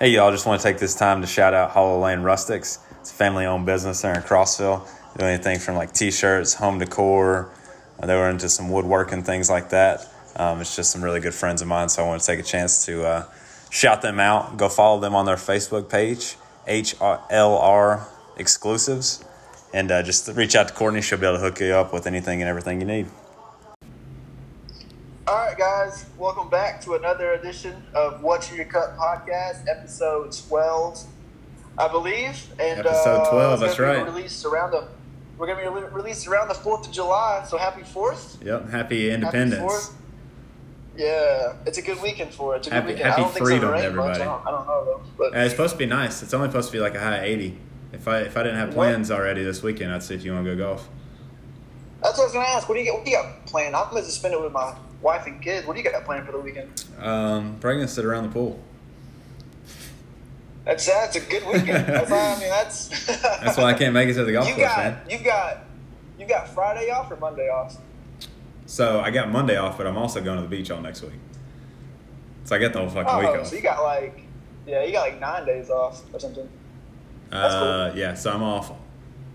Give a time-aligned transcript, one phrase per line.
[0.00, 2.78] Hey, y'all, just want to take this time to shout out Hollow Lane Rustics.
[3.00, 4.88] It's a family owned business there in Crossville.
[5.18, 7.50] Do anything from like t shirts, home decor.
[8.00, 10.08] Uh, they were into some woodworking, things like that.
[10.36, 12.44] Um, it's just some really good friends of mine, so I want to take a
[12.44, 13.24] chance to uh,
[13.70, 14.56] shout them out.
[14.56, 16.36] Go follow them on their Facebook page,
[16.68, 18.06] HLR
[18.36, 19.24] Exclusives,
[19.74, 21.02] and uh, just reach out to Courtney.
[21.02, 23.08] She'll be able to hook you up with anything and everything you need.
[25.28, 31.04] All right, guys, welcome back to another edition of What's Your Cut podcast, episode 12,
[31.76, 32.46] I believe.
[32.58, 34.06] And Episode uh, 12, it's that's right.
[34.06, 34.88] Released around the,
[35.36, 38.42] we're going to be re- released around the 4th of July, so happy 4th.
[38.44, 39.60] Yep, happy Happy independence.
[39.72, 39.92] 4th.
[40.96, 42.58] Yeah, it's a good weekend for it.
[42.58, 43.08] It's a good Happy- weekend.
[43.10, 44.18] happy I don't freedom, it's gonna much.
[44.18, 44.22] everybody.
[44.22, 45.02] I don't, I don't know, though.
[45.18, 46.22] But Uh, it's supposed to be nice.
[46.22, 47.58] It's only supposed to be like a high 80.
[47.92, 50.44] If I if I didn't have plans already this weekend, I'd see if you want
[50.46, 50.88] to go golf.
[52.02, 52.68] that's what I was going to ask.
[52.68, 53.76] What do you, get, what do you got planned?
[53.76, 55.66] I'm going to spend it with my wife and kids.
[55.66, 56.84] What do you got planned for the weekend?
[56.98, 58.60] Um, probably gonna sit around the pool.
[60.64, 61.86] That's that's a good weekend.
[61.86, 64.68] That's, I mean, that's That's why I can't make it to the golf you course,
[64.68, 65.00] got man.
[65.08, 65.58] you got
[66.18, 67.78] you got Friday off or Monday off?
[68.66, 71.12] So I got Monday off, but I'm also going to the beach all next week.
[72.44, 73.46] So I get the whole fucking Oh, week off.
[73.46, 74.20] so you got like
[74.66, 76.46] yeah, you got like nine days off or something.
[77.30, 77.62] that's cool.
[77.64, 78.70] uh, yeah, so I'm off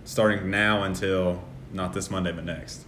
[0.04, 2.86] starting now until not this Monday, but next.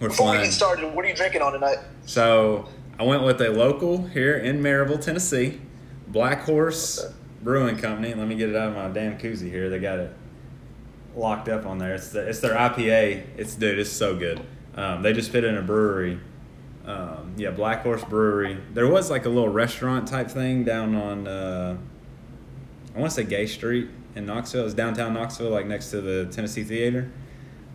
[0.00, 1.76] We're Before we get started, what are you drinking on tonight?
[2.06, 2.66] So
[2.98, 5.60] I went with a local here in Maryville, Tennessee,
[6.08, 7.14] Black Horse Okay.
[7.42, 8.14] Brewing Company.
[8.14, 9.68] Let me get it out of my damn koozie here.
[9.68, 10.12] They got it
[11.14, 11.94] locked up on there.
[11.94, 13.24] It's the, it's their IPA.
[13.36, 14.40] It's dude, it's so good.
[14.74, 16.18] Um, they just fit in a brewery.
[16.86, 18.58] Um, yeah, Black Horse Brewery.
[18.72, 21.76] There was like a little restaurant type thing down on uh,
[22.94, 24.64] I want to say Gay Street in Knoxville.
[24.64, 27.10] It's downtown Knoxville, like next to the Tennessee Theater.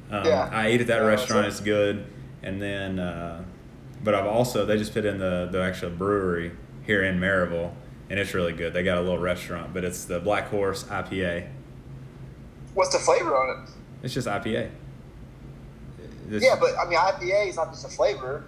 [0.09, 0.49] Um, Yeah.
[0.51, 1.45] I ate at that Yeah, restaurant.
[1.47, 2.05] It's good.
[2.45, 3.43] And then, uh,
[4.03, 6.51] but I've also they just put in the the actual brewery
[6.85, 7.73] here in Maryville,
[8.09, 8.71] and it's really good.
[8.71, 11.47] They got a little restaurant, but it's the Black Horse IPA.
[12.75, 13.69] What's the flavor on it?
[14.03, 14.69] It's just IPA.
[16.27, 18.43] It's- yeah, but I mean IPA is not just a flavor.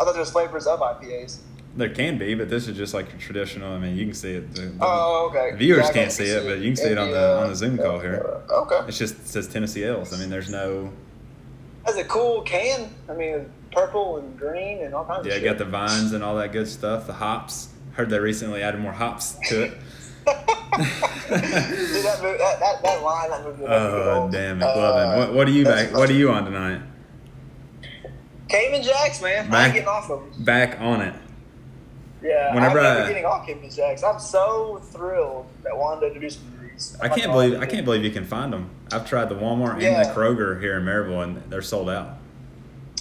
[0.00, 1.38] I thought there was flavors of IPAs.
[1.76, 3.72] there can be, but this is just like traditional.
[3.74, 4.52] I mean, you can see it.
[4.54, 5.56] The, the- Oh, okay.
[5.56, 7.48] Viewers Yeah, can't see you it, but you can see it on the uh, on
[7.50, 8.40] the Zoom call here.
[8.50, 8.80] Okay.
[8.88, 10.12] It's just it says Tennessee Ales.
[10.12, 10.90] I mean, there's no.
[11.86, 12.94] Has a cool can.
[13.08, 15.58] I mean, purple and green and all kinds Yeah, of you shit.
[15.58, 17.06] got the vines and all that good stuff.
[17.06, 17.68] The hops.
[17.92, 19.70] Heard they recently added more hops to it.
[20.26, 20.86] Dude,
[22.04, 23.64] that, movie, that, that, that line, that movie.
[23.66, 25.16] Oh damn it, Uh, Glovin.
[25.18, 25.96] What, what are you that's back?
[25.98, 26.82] What are you on tonight?
[28.48, 29.50] Cayman Jacks, man.
[29.50, 30.44] Back- ain't getting off of them.
[30.44, 31.14] Back on it.
[32.22, 34.02] Yeah, Whenever I'm I- getting off Cayman Jacks.
[34.02, 36.59] I'm so thrilled that Wanda introduced me to these.
[37.00, 38.70] I can't believe I can't believe you can find them.
[38.92, 42.16] I've tried the Walmart and the Kroger here in Maryville, and they're sold out.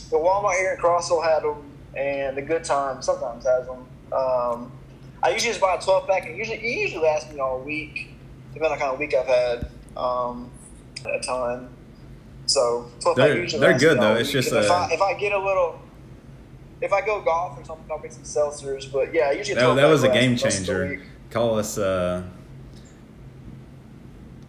[0.10, 1.64] The Walmart here in Crossville had them,
[1.96, 3.86] and the Good Time sometimes has them.
[4.12, 4.72] Um,
[5.22, 8.10] I usually just buy a 12 pack, and usually it usually lasts me all week,
[8.54, 10.50] depending on kind of week I've had um,
[11.06, 11.70] at a time.
[12.48, 14.16] So 12 They're- usually they're good, though.
[14.16, 14.34] It's week.
[14.44, 15.80] just And if, a- I, if I get a little.
[16.82, 18.90] If I go golf or something, I'll make some seltzers.
[18.92, 21.02] But yeah, usually That, that was a game most of the changer.
[21.30, 22.24] Call us uh,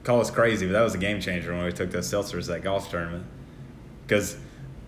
[0.04, 2.46] call us crazy, but that was a game changer when we took those seltzers at
[2.46, 3.24] that golf tournament.
[4.06, 4.36] Because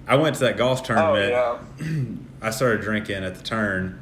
[0.07, 1.33] I went to that golf tournament.
[1.33, 1.61] Oh,
[2.43, 4.01] I started drinking at the turn.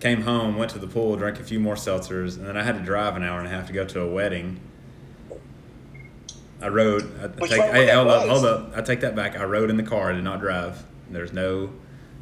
[0.00, 2.76] Came home, went to the pool, drank a few more seltzers, and then I had
[2.76, 4.60] to drive an hour and a half to go to a wedding.
[6.60, 7.02] I rode.
[7.20, 8.72] I take, hey, hold up, hold up.
[8.76, 9.36] I take that back.
[9.38, 10.10] I rode in the car.
[10.10, 10.82] I did not drive.
[11.10, 11.70] There's no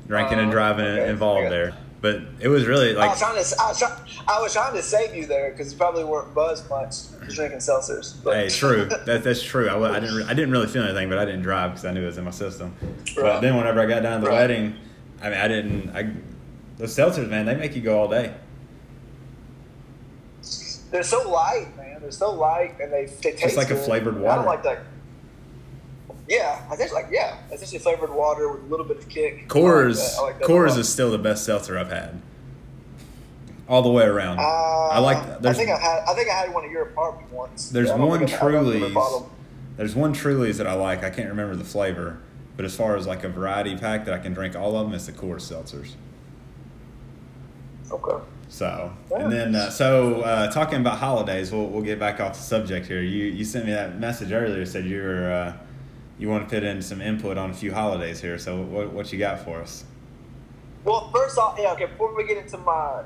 [0.09, 1.11] drinking and Oh, driving okay.
[1.11, 1.75] involved there.
[2.01, 4.75] But it was really I like was trying to, I was, try, I was trying
[4.75, 6.95] to save you there because you probably weren't buzzed much
[7.29, 8.15] drinking seltzers.
[8.25, 8.87] But Hey, true.
[9.05, 9.69] That, that's true.
[9.69, 10.23] I, I didn't.
[10.23, 12.25] I didn't really feel anything, but I didn't drive because I knew it was in
[12.25, 12.75] my system.
[13.15, 14.41] But then whenever I got down to the Right.
[14.41, 14.77] wedding,
[15.21, 15.91] I mean, I didn't.
[15.91, 16.11] I
[16.79, 18.35] those seltzers, man, they make you go all day.
[20.91, 22.01] They're so light, man.
[22.01, 24.31] They're so light, and they, they taste like a flavored water.
[24.33, 24.83] I don't like that.
[26.31, 29.49] Yeah, I think like yeah, essentially flavored water with a little bit of kick.
[29.49, 30.35] Coors, I like.
[30.37, 32.23] I like Coors is still the best seltzer I've had.
[33.69, 34.39] All the way around.
[34.39, 35.17] Uh, I like.
[35.45, 36.05] I think I had.
[36.09, 37.71] I think I had one at your apartment once.
[37.71, 39.23] there's one think I've- I don't think I've Truly's.
[39.77, 41.03] There's one Truly's that I like.
[41.03, 42.19] I can't remember the flavor,
[42.57, 44.95] but as far as like a variety pack that I can drink all of them,
[44.95, 45.95] it's the Coors seltzers.
[47.91, 48.25] Okay.
[48.49, 52.43] So, and then, uh, so uh, talking about holidays, we'll, we'll get back off the
[52.43, 53.01] subject here.
[53.01, 54.65] You you sent me that message earlier.
[54.67, 55.57] Said you were uh,
[56.21, 58.39] you want to put in some input on a few holidays here.
[58.39, 59.85] So, what what you got for us?
[60.85, 61.87] Well, first off, yeah, okay.
[61.87, 63.03] Before we get into my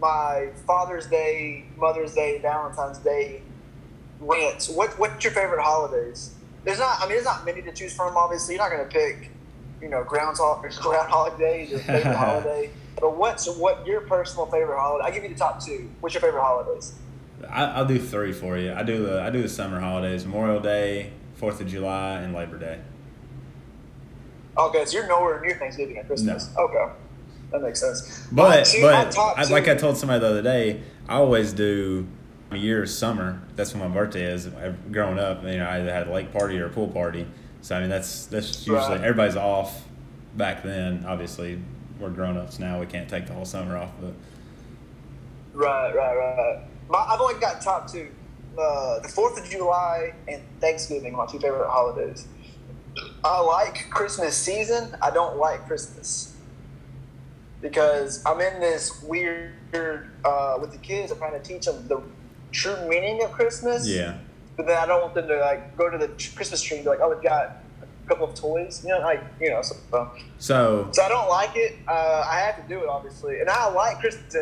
[0.00, 3.42] my Father's Day, Mother's Day, Valentine's Day
[4.20, 6.34] rants, what what's your favorite holidays?
[6.64, 6.98] There's not.
[7.00, 8.16] I mean, there's not many to choose from.
[8.16, 9.30] Obviously, you're not going to pick,
[9.80, 12.70] you know, Groundhog Groundhog Day, your favorite holiday.
[13.00, 15.06] But what's what your personal favorite holiday?
[15.06, 15.88] I'll give you the top two.
[16.00, 16.94] What's your favorite holidays?
[17.48, 18.72] I, I'll do three for you.
[18.72, 21.12] I do the I do the summer holidays: Memorial Day,
[21.42, 22.78] Fourth of July, and Labor Day.
[24.56, 26.48] Oh, okay, so you're nowhere near Thanksgiving and Christmas.
[26.56, 26.86] Okay,
[27.50, 28.28] that makes sense.
[28.30, 32.06] But two- but I, like I told somebody the other day, I always do
[32.52, 33.42] a year's summer.
[33.56, 34.46] That's when my birthday is.
[34.54, 37.26] I've- Growing up, you know, I either had a lake party or a pool party.
[37.60, 39.00] So I mean, that's that's usually Right.
[39.00, 39.82] everybody's off.
[40.36, 41.60] Back then, obviously,
[41.98, 42.78] we're grown ups now.
[42.78, 44.12] We can't take the whole summer off, but
[45.54, 46.60] Right, right, right.
[46.88, 48.10] My, I've only got top two.
[48.58, 52.26] Uh, the Fourth of July and Thanksgiving, my two favorite holidays.
[53.24, 54.94] I like Christmas season.
[55.00, 56.36] I don't like Christmas
[57.62, 61.10] because I'm in this weird uh, with the kids.
[61.12, 62.02] I'm trying to teach them the
[62.50, 63.88] true meaning of Christmas.
[63.88, 64.18] yeah,
[64.56, 66.90] But then I don't want them to like go to the Christmas tree and be
[66.90, 69.62] like, "Oh, we've got a couple of toys," you know, like you know.
[69.62, 69.76] So,
[70.38, 71.76] so so I don't like it.
[71.88, 74.34] Uh, I have to do it, obviously, and I like Christmas.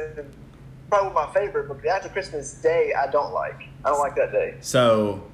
[0.90, 3.62] Probably my favorite, but after Christmas Day, I don't like.
[3.84, 4.56] I don't like that day.
[4.60, 5.30] So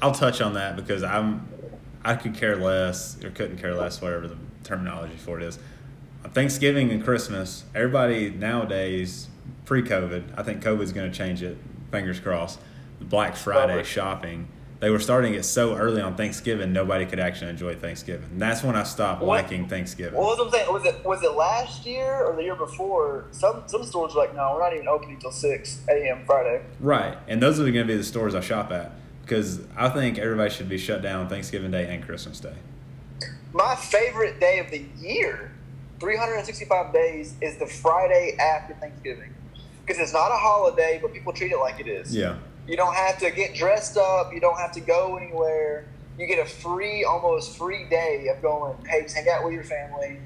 [0.00, 1.48] I'll touch on that because I'm
[2.04, 5.58] I could care less or couldn't care less, whatever the terminology for it is.
[6.32, 9.28] Thanksgiving and Christmas, everybody nowadays,
[9.64, 11.56] pre-COVID, I think COVID's going to change it.
[11.90, 12.58] Fingers crossed.
[12.98, 14.48] The Black Friday shopping,
[14.80, 18.28] they were starting it so early on Thanksgiving, nobody could actually enjoy Thanksgiving.
[18.32, 20.14] And that's when I stopped What- liking Thanksgiving.
[20.18, 20.52] What was?
[20.68, 23.24] Was it was it last year or the year before?
[23.30, 26.24] Some some stores were like, "No, we're not even opening until six a.m.
[26.26, 28.92] Friday." Right, and those are going to be the stores I shop at
[29.22, 32.54] because I think everybody should be shut down Thanksgiving Day and Christmas Day.
[33.52, 35.52] My favorite day of the year,
[36.00, 39.32] 365 days, is the Friday after Thanksgiving.
[39.84, 42.14] Because it's not a holiday, but people treat it like it is.
[42.14, 42.36] Yeah.
[42.66, 44.32] You don't have to get dressed up.
[44.32, 45.86] You don't have to go anywhere.
[46.18, 49.64] You get a free, almost free day of going, hey, just hang out with your
[49.64, 50.18] family,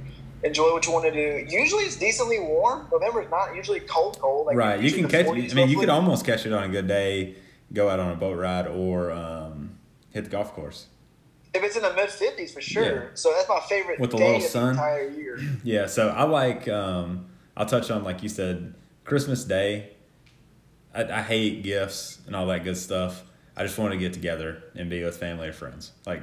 [0.44, 1.46] enjoy what you want to do.
[1.48, 2.86] Usually it's decently warm.
[2.92, 4.46] November is not usually cold, cold.
[4.46, 5.26] Like right, you can catch.
[5.26, 7.34] I 40s mean, you could almost catch it on a good day,
[7.72, 9.78] go out on a boat ride, or um,
[10.10, 10.86] hit the golf course.
[11.52, 12.84] If it's in the mid 50s, for sure.
[12.84, 13.08] Yeah.
[13.14, 14.64] So that's my favorite With the day little of sun.
[14.66, 15.40] the entire year.
[15.64, 16.68] Yeah, so I like.
[16.68, 17.26] Um,
[17.56, 19.90] I'll touch on like you said, Christmas Day.
[20.94, 23.22] I, I hate gifts and all that good stuff.
[23.56, 25.92] I just want to get together and be with family or friends.
[26.06, 26.22] Like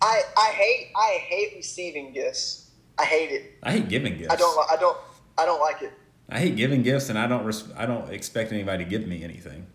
[0.00, 2.70] I, I hate I hate receiving gifts.
[2.98, 3.54] I hate it.
[3.62, 4.32] I hate giving gifts.
[4.32, 4.96] I don't I don't
[5.36, 5.92] I don't like it.
[6.30, 7.42] I hate giving gifts, and I don't.
[7.44, 9.66] Res- I don't expect anybody to give me anything.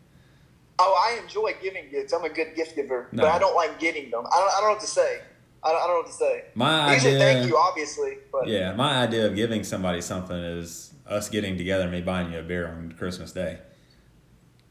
[0.78, 2.14] Oh, I enjoy giving gifts.
[2.14, 3.24] I'm a good gift giver, No.
[3.24, 4.24] but I don't like getting them.
[4.28, 5.22] I don't, I don't know what to say.
[5.64, 6.44] I don't, I don't know what to say.
[6.54, 7.34] My Usually, idea.
[7.34, 11.84] thank you, obviously, but Yeah, my idea of giving somebody something is us getting together
[11.86, 13.58] and me buying you a beer on Christmas Day.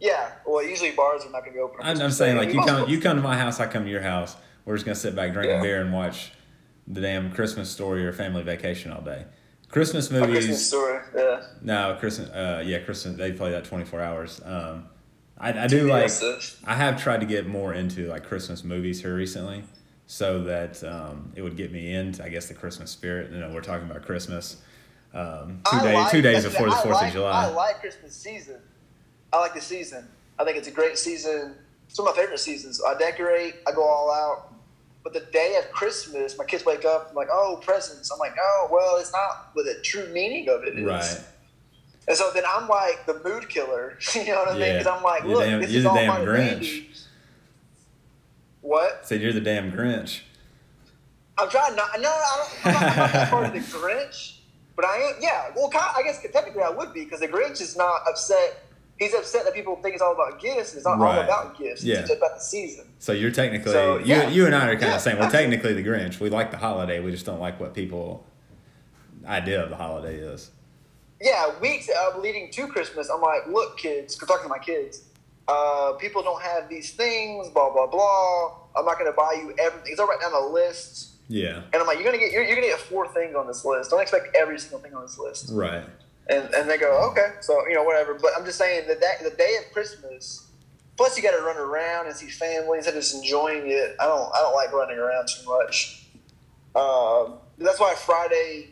[0.03, 0.33] Yeah.
[0.45, 1.79] Well, usually bars are not going to be open.
[1.83, 4.03] I'm, I'm saying like you come you come to my house, I come to your
[4.03, 4.37] house.
[4.65, 6.33] We're just gonna sit back, drink a beer, and watch
[6.87, 9.25] the damn Christmas story or family vacation all day.
[9.69, 10.35] Christmas A movies.
[10.35, 11.01] Christmas story.
[11.17, 11.43] Yeah.
[11.63, 12.29] No, Christmas.
[12.31, 13.17] Uh, yeah, Christmas.
[13.17, 14.41] They play that 24 hours.
[14.45, 14.89] Um,
[15.39, 16.11] I, I do like.
[16.65, 19.65] I have tried to get more into like Christmas movies here recently,
[20.07, 23.33] so that um, it would get me into, I guess, the Christmas spirit.
[23.33, 24.59] You know, we're talking about Christmas.
[25.15, 27.45] Um, two I days, like- two days before the Fourth like- of July.
[27.45, 28.61] I like Christmas season.
[29.33, 30.07] I like the season.
[30.39, 31.55] I think it's a great season.
[31.89, 32.81] It's one of my favorite seasons.
[32.87, 33.57] I decorate.
[33.67, 34.55] I go all out.
[35.03, 37.09] But the day of Christmas, my kids wake up.
[37.11, 38.11] I'm like, oh, presents.
[38.11, 40.85] I'm like, oh, well, it's not what the true meaning of it is.
[40.85, 41.21] right.
[42.09, 43.97] And so then I'm like the mood killer.
[44.15, 44.73] you know what I mean?
[44.79, 46.87] Because I'm like, You're look, damn- this is the all damn fine Grinch.
[48.61, 49.07] What?
[49.07, 50.21] So you're the damn Grinch.
[51.39, 51.89] I'm trying not.
[52.01, 54.37] No, I don't, I'm, not, I'm not that part of the Grinch,
[54.77, 55.15] but I am.
[55.21, 55.51] Yeah.
[55.55, 58.65] Well, I guess technically I would be because the Grinch is not upset.
[59.03, 60.75] He's upset that people think it's all about gifts.
[60.75, 61.25] It's not all Right.
[61.25, 61.83] about gifts.
[61.83, 62.01] Yeah.
[62.01, 62.87] It's just about the season.
[62.99, 64.29] So you're technically So, you, yeah.
[64.29, 65.57] you and I are kind Yeah, of saying we're absolutely.
[65.57, 66.21] technically the Grinch.
[66.21, 67.01] We like the holiday.
[67.01, 68.25] We just don't like what people
[69.27, 70.51] idea of the holiday is.
[71.21, 75.03] Yeah, weeks uh, leading to Christmas, I'm like, look, kids, I'm talking to my kids.
[75.47, 77.49] Uh, people don't have these things.
[77.49, 78.57] Blah blah blah.
[78.77, 79.95] I'm not going to buy you everything.
[79.97, 81.11] So I write down a list.
[81.29, 81.63] Yeah.
[81.73, 83.91] And I'm like, you're gonna get you're, you're gonna get four things on this list.
[83.91, 85.51] Don't expect every single thing on this list.
[85.53, 85.85] Right.
[86.29, 88.15] And and they go, okay, so you know whatever.
[88.15, 90.49] But I'm just saying that that the day of Christmas.
[90.97, 93.97] Plus, you got to run around and see family instead of just enjoying it.
[93.99, 96.07] I don't I don't like running around too much.
[96.75, 98.71] Um, that's why Friday,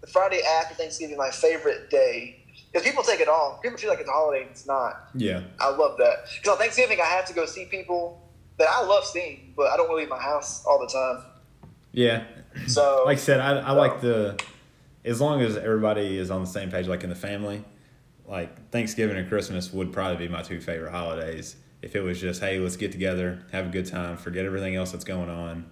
[0.00, 2.40] the Friday after Thanksgiving, my favorite day.
[2.70, 3.62] Because people take it off.
[3.62, 4.42] People feel like it's a holiday.
[4.42, 5.08] and It's not.
[5.14, 5.42] Yeah.
[5.60, 6.26] I love that.
[6.34, 8.20] Because on Thanksgiving, I have to go see people
[8.58, 11.24] that I love seeing, but I don't want to leave my house all the time.
[11.92, 12.24] Yeah.
[12.66, 14.40] So Like I said, I, I like the
[15.04, 17.64] as long as everybody is on the same page, like in the family.
[18.26, 21.56] Like Thanksgiving and Christmas would probably be my two favorite holidays.
[21.82, 24.92] If it was just, hey, let's get together, have a good time, forget everything else
[24.92, 25.70] that's going on,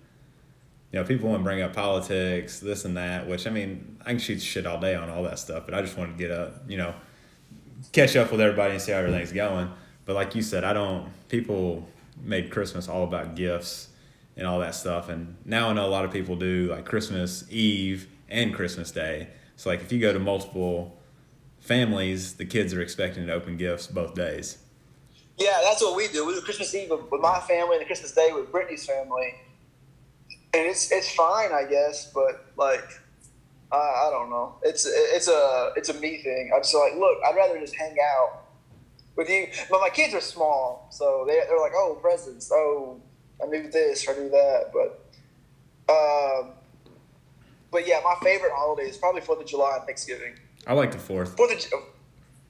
[0.92, 4.10] you know, people want to bring up politics, this and that, which I mean, I
[4.10, 6.30] can shoot shit all day on all that stuff, but I just want to get
[6.30, 6.94] up, you know,
[7.92, 9.70] catch up with everybody and see how everything's going.
[10.04, 11.88] But like you said, I don't, people
[12.22, 13.88] made Christmas all about gifts
[14.36, 15.08] and all that stuff.
[15.08, 19.28] And now I know a lot of people do like Christmas Eve and Christmas Day.
[19.56, 20.98] So, like, if you go to multiple
[21.60, 24.58] families, the kids are expecting to open gifts both days.
[25.38, 26.26] Yeah, that's what we do.
[26.26, 29.34] We do Christmas Eve with my family and Christmas Day with Brittany's family,
[30.52, 32.12] and it's it's fine, I guess.
[32.12, 32.84] But like,
[33.70, 34.56] I, I don't know.
[34.62, 36.50] It's it's a it's a me thing.
[36.54, 38.44] I'm just like, look, I'd rather just hang out
[39.16, 39.48] with you.
[39.70, 42.50] But my kids are small, so they they're like, oh, presents.
[42.52, 43.00] Oh,
[43.42, 44.70] I do this or I do that.
[44.72, 46.52] But, um,
[47.72, 50.34] but yeah, my favorite holiday is probably Fourth of July and Thanksgiving.
[50.66, 51.36] I like the Fourth.
[51.36, 51.82] Fourth of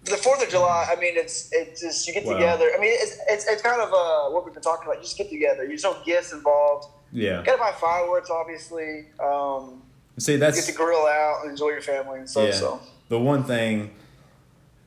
[0.05, 0.89] the Fourth of July.
[0.91, 2.35] I mean, it's it's just you get wow.
[2.35, 2.71] together.
[2.77, 4.97] I mean, it's, it's it's kind of uh, what we've been talking about.
[4.97, 5.67] You just get together.
[5.67, 6.89] There's no gifts involved.
[7.13, 7.39] Yeah.
[7.39, 9.07] You gotta buy fireworks, obviously.
[9.21, 9.83] Um,
[10.19, 12.49] See, that's you get to grill out and enjoy your family and stuff.
[12.49, 12.55] Yeah.
[12.55, 13.93] So the one thing,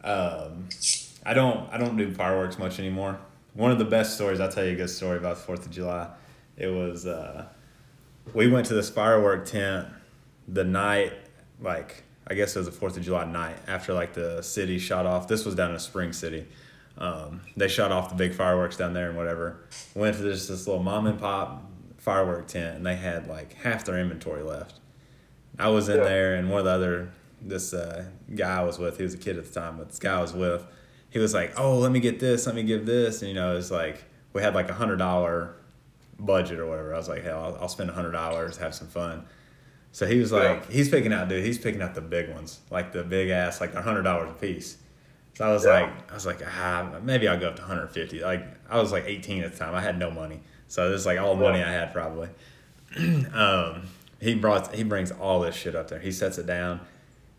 [0.04, 0.68] um,
[1.26, 3.18] I don't I don't do fireworks much anymore.
[3.54, 5.72] One of the best stories I'll tell you a good story about the Fourth of
[5.72, 6.10] July.
[6.58, 7.46] It was uh,
[8.34, 9.88] we went to this firework tent
[10.48, 11.14] the night
[11.62, 15.06] like I guess it was the Fourth of July night after like the city shot
[15.06, 15.28] off.
[15.28, 16.48] This was down in Spring City.
[16.98, 19.66] Um, they shot off the big fireworks down there and whatever.
[19.94, 21.64] Went to this this little mom and pop
[21.98, 24.80] firework tent and they had like half their inventory left.
[25.58, 26.04] I was in yeah.
[26.04, 27.12] there and one of the other
[27.42, 30.00] this uh, guy I was with, he was a kid at the time, but this
[30.00, 30.66] guy I was with,
[31.10, 33.56] he was like, "Oh, let me get this, let me give this," and you know,
[33.56, 35.56] it's like we had like a hundred dollar
[36.20, 36.94] budget or whatever.
[36.94, 39.26] I was like, "Hell, I'll, I'll spend a hundred dollars, have some fun."
[39.96, 40.76] So he was like, yeah.
[40.76, 41.46] he's picking out, dude.
[41.46, 44.34] He's picking out the big ones, like the big ass, like a hundred dollars a
[44.34, 44.76] piece.
[45.36, 45.72] So I was yeah.
[45.72, 48.20] like, I was like, ah, maybe I'll go up to 150.
[48.20, 49.74] Like I was like 18 at the time.
[49.74, 52.28] I had no money, so this is like all the money I had probably.
[53.34, 53.84] um,
[54.20, 56.00] he brought, he brings all this shit up there.
[56.00, 56.82] He sets it down,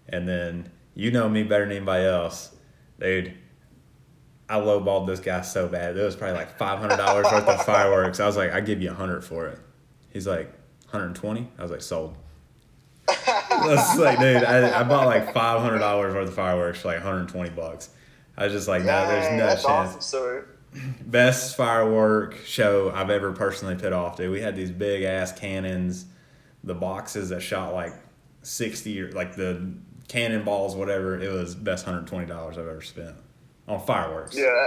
[0.08, 2.54] and then you know me better than anybody else,
[2.98, 3.34] dude.
[4.48, 5.94] I lowballed this guy so bad.
[5.94, 8.18] It was probably like five hundred dollars worth of fireworks.
[8.18, 9.58] I was like, I give you a hundred for it.
[10.08, 10.46] He's like,
[10.84, 11.48] 120.
[11.58, 12.16] I was like, sold.
[13.08, 16.98] Was like, dude, I, I bought like five hundred dollars worth of fireworks for like
[16.98, 17.90] 120 bucks.
[18.36, 19.96] I was just like, no, nah, there's no that's chance.
[19.96, 20.00] Awesome,
[21.06, 24.30] Best firework show I've ever personally put off, dude.
[24.30, 26.04] We had these big ass cannons,
[26.62, 27.94] the boxes that shot like
[28.42, 29.72] 60 or like the
[30.08, 31.18] cannonballs, whatever.
[31.18, 33.16] It was best 120 dollars I've ever spent
[33.66, 34.36] on fireworks.
[34.36, 34.66] Yeah,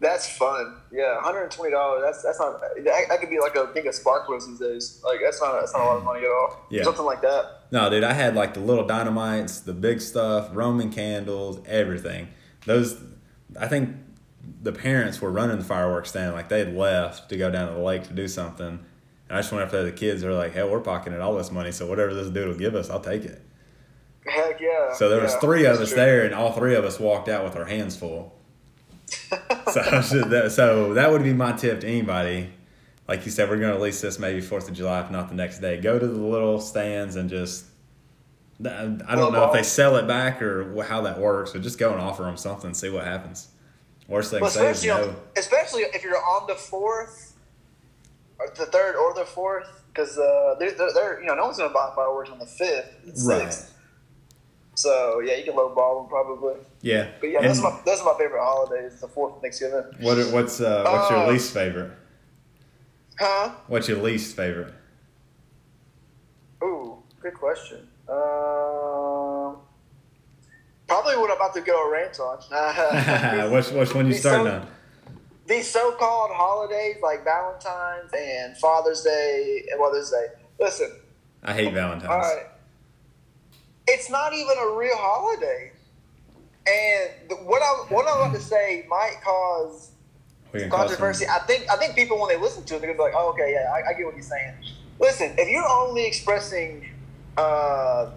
[0.00, 0.76] that's fun.
[0.92, 2.02] Yeah, one hundred and twenty dollars.
[2.04, 2.60] That's that's not.
[2.60, 5.02] That, that, could be like a thing of sparklers these days.
[5.04, 6.66] Like that's not that's not a lot of money at all.
[6.70, 7.64] Yeah, something like that.
[7.72, 12.28] No, dude, I had like the little dynamites, the big stuff, Roman candles, everything.
[12.64, 13.00] Those,
[13.58, 13.96] I think,
[14.62, 17.74] the parents were running the fireworks stand like they had left to go down to
[17.74, 18.66] the lake to do something,
[19.28, 20.22] and I just went after the kids.
[20.22, 22.88] They're like, "Hell, we're pocketing all this money, so whatever this dude will give us,
[22.88, 23.42] I'll take it."
[24.26, 24.92] Heck yeah!
[24.94, 25.96] So there yeah, was three of us true.
[25.96, 28.37] there, and all three of us walked out with our hands full.
[29.72, 32.50] so, that, so that would be my tip to anybody.
[33.06, 35.34] Like you said, we're going to release this maybe Fourth of July, if not the
[35.34, 35.80] next day.
[35.80, 37.64] Go to the little stands and just.
[38.60, 41.92] I don't know if they sell it back or how that works, but just go
[41.92, 43.48] and offer them something, and see what happens.
[44.08, 45.14] Worst thing well, say is no.
[45.36, 47.36] Especially if you're on the fourth,
[48.40, 51.58] or the third or the fourth, because uh, they're, they're, they're, you know no one's
[51.58, 52.96] going to buy fireworks on the fifth,
[53.26, 53.54] right?
[54.78, 56.54] So yeah, you can lowball them probably.
[56.82, 57.08] Yeah.
[57.18, 59.00] But yeah, those are, my, those are my favorite holidays.
[59.00, 59.82] The Fourth Thanksgiving.
[59.98, 61.90] What what's uh, what's uh, your least favorite?
[63.18, 63.54] Huh?
[63.66, 64.72] What's your least favorite?
[66.62, 67.88] Ooh, good question.
[68.08, 69.58] Uh,
[70.86, 73.50] probably what I'm about to go rant on.
[73.50, 74.68] which which one you starting so, on?
[75.48, 80.26] These so-called holidays like Valentine's and Father's Day and Mother's Day.
[80.60, 80.92] Listen.
[81.42, 82.10] I hate Valentine's.
[82.10, 82.46] All right
[83.88, 85.72] it's not even a real holiday.
[86.66, 89.92] And what I what I'm about to say might cause
[90.68, 91.26] controversy.
[91.26, 93.30] I think I think people when they listen to it, they're gonna be like, "Oh,
[93.30, 94.54] okay, yeah, I, I get what you're saying."
[95.00, 96.86] Listen, if you're only expressing
[97.38, 98.10] uh,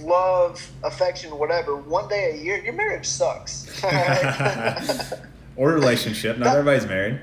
[0.00, 3.82] love, affection, whatever, one day a year, your marriage sucks.
[5.56, 6.38] or relationship.
[6.38, 7.20] Not that, everybody's married.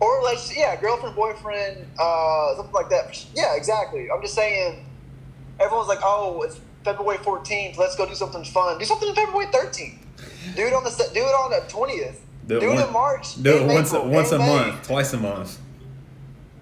[0.00, 3.24] Or like, yeah, girlfriend, boyfriend, uh, something like that.
[3.34, 4.10] Yeah, exactly.
[4.10, 4.84] I'm just saying
[5.60, 7.76] everyone's like, oh, it's February 14th.
[7.76, 8.78] Let's go do something fun.
[8.78, 9.98] Do something on February 13th.
[10.56, 12.16] Do it on the do it on the 20th.
[12.46, 13.40] Do, do it, in March.
[13.42, 14.46] Do it once April, once a May.
[14.46, 15.58] month, twice a month.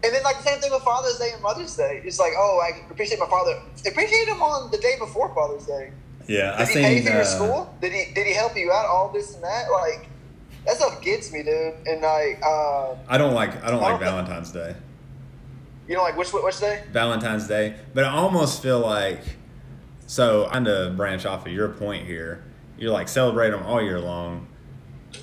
[0.02, 2.02] And then like the same thing with Father's Day and Mother's Day.
[2.04, 3.60] It's like, oh, I appreciate my father.
[3.86, 5.92] Appreciate him on the day before Father's Day.
[6.26, 7.74] Yeah, did I he seen, pay for your uh, school?
[7.80, 8.86] Did he did he help you out?
[8.86, 10.08] All this and that, like
[10.64, 11.74] that stuff gets me, dude.
[11.86, 14.74] And like, uh, I don't like I don't like Valentine's Day.
[15.88, 16.82] You know, like which which day?
[16.90, 17.76] Valentine's Day.
[17.94, 19.20] But I almost feel like,
[20.06, 22.42] so I'm gonna branch off of your point here.
[22.78, 24.48] You're like celebrate them all year long.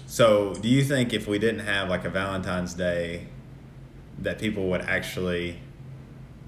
[0.07, 3.27] So do you think if we didn't have like a Valentine's Day,
[4.19, 5.59] that people would actually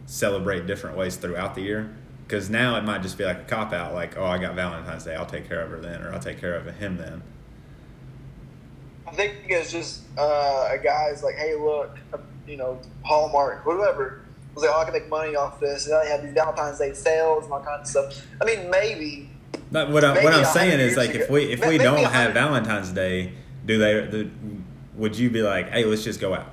[0.06, 1.96] celebrate different ways throughout the year?
[2.26, 5.04] Because now it might just be like a cop out, like, oh, I got Valentine's
[5.04, 7.22] Day, I'll take care of her then, or I'll take care of him then.
[9.08, 11.98] I think it's just uh, a guy's like, hey, look,
[12.48, 14.22] you know, Hallmark, whatever.
[14.54, 15.88] Was like, oh, I can make money off this.
[15.88, 18.28] And they have these Valentine's Day sales and all kinds of stuff.
[18.42, 19.30] I mean, maybe.
[19.72, 21.78] But what, I, what Maybe I'm saying is like ago- if we if ma- we
[21.78, 23.34] maybe don't have Valentine's Day,
[23.66, 23.94] do they?
[24.06, 24.30] The,
[24.96, 26.48] would you be like, hey, let's just go out?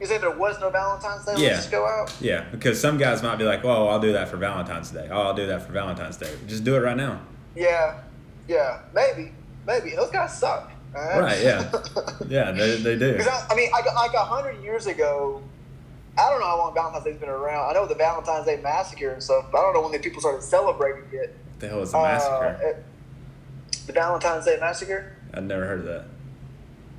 [0.00, 1.48] You say there was no Valentine's Day, Yeah.
[1.48, 2.14] let's just go out.
[2.20, 5.08] Yeah, because some guys might be like, well, I'll do that for Valentine's Day.
[5.10, 6.32] Oh, I'll do that for Valentine's Day.
[6.46, 7.20] Just do it right now.
[7.54, 8.00] Yeah,
[8.48, 9.32] yeah, maybe,
[9.66, 9.94] maybe.
[9.96, 10.70] Those guys suck.
[10.96, 11.70] All Right, yeah.
[12.28, 13.18] Yeah, they, they do.
[13.20, 15.42] I, I mean, like, like a hundred years ago,
[16.18, 17.70] I don't know how long Valentine's Day's been around.
[17.70, 19.46] I know the Valentine's Day massacre and stuff.
[19.52, 21.36] But I don't know when the people started celebrating it.
[21.60, 22.58] the hell is the massacre?
[22.62, 22.84] Uh, it-
[23.86, 25.16] the Valentine's Day massacre.
[25.32, 26.04] I've never heard of that.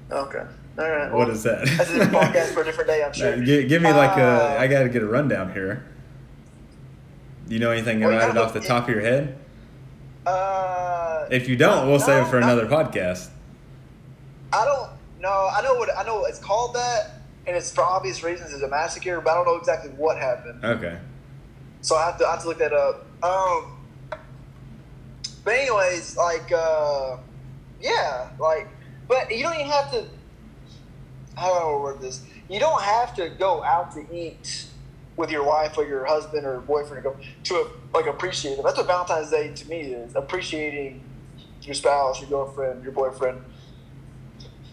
[0.10, 0.44] Okay,
[0.78, 1.10] all right.
[1.12, 1.66] What well, is that?
[1.78, 3.38] That's a different podcast for a different day, I'm sure.
[3.42, 4.60] Give, give me like Uh, a.
[4.60, 5.86] I got to get a rundown here.
[7.48, 9.38] Do you know anything about it off the look- top of your head?
[10.26, 13.30] Uh, If you don't, we'll save it for not- another podcast.
[14.54, 14.90] I don't
[15.22, 15.50] know.
[15.52, 16.26] I know what I know.
[16.26, 18.54] It's called that, and it's for obvious reasons.
[18.54, 20.64] It's a massacre, but I don't know exactly what happened.
[20.64, 20.98] Okay.
[21.82, 23.06] So I have to I have to look that up.
[23.24, 23.78] Um,
[25.44, 27.18] but anyways, like uh,
[27.82, 28.68] yeah, like
[29.08, 30.06] but you don't even have to.
[31.36, 32.24] How do I word this?
[32.50, 34.68] You don't have to go out to eat
[35.16, 38.66] with your wife or your husband or boyfriend to go to a, like appreciate them.
[38.66, 41.04] That's what Valentine's Day to me is appreciating
[41.62, 43.42] your spouse, your girlfriend, your boyfriend.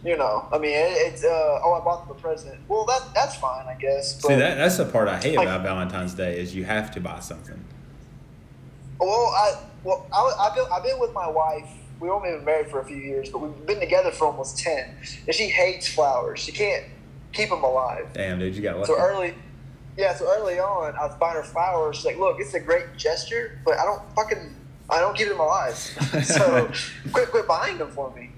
[0.05, 2.61] You know, I mean, it, it's uh, oh, I bought them a present.
[2.69, 4.21] Well, that that's fine, I guess.
[4.21, 7.01] See that that's the part I hate Like- about Valentine's Day is you have to
[7.01, 7.63] buy something.
[9.01, 11.69] Well, I well I, I've been I've been with my wife.
[12.01, 14.95] We've only been married for a few years, but we've been together for almost ten.
[15.27, 16.39] And she hates flowers.
[16.39, 16.85] She can't
[17.33, 18.09] keep them alive.
[18.13, 18.93] Damn, dude, you got lucky.
[18.93, 19.35] So early,
[19.97, 20.15] yeah.
[20.15, 21.97] So early on, I was buying her flowers.
[21.97, 24.55] She's like, "Look, it's a great gesture, but I don't fucking
[24.89, 25.75] I don't keep them alive.
[26.23, 26.71] so
[27.13, 28.31] quit quit buying them for me."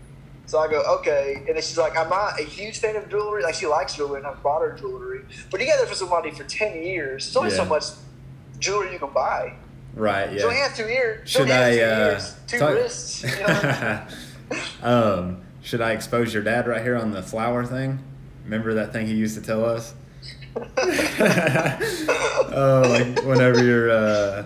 [0.51, 3.45] So I go, "Okay," and then she's like, "I'm not a huge fan of jewelry.
[3.45, 5.21] Like she likes jewelry, and I've bought her jewelry.
[5.49, 7.25] But you got there for somebody for ten years.
[7.27, 7.85] There's only so much
[8.59, 9.53] jewelry you can buy."
[9.95, 10.33] right?
[10.33, 10.69] You only Yeah.
[10.69, 11.31] have two ears.
[11.31, 11.77] Should I?
[11.77, 13.23] two, Uh, ears, two talk- wrists.
[13.23, 14.03] You know?
[14.83, 18.01] um, should I expose your dad right here on the flower thing?
[18.45, 19.95] Remember that thing he used to tell us?
[22.53, 24.45] oh, like whenever you're, uh,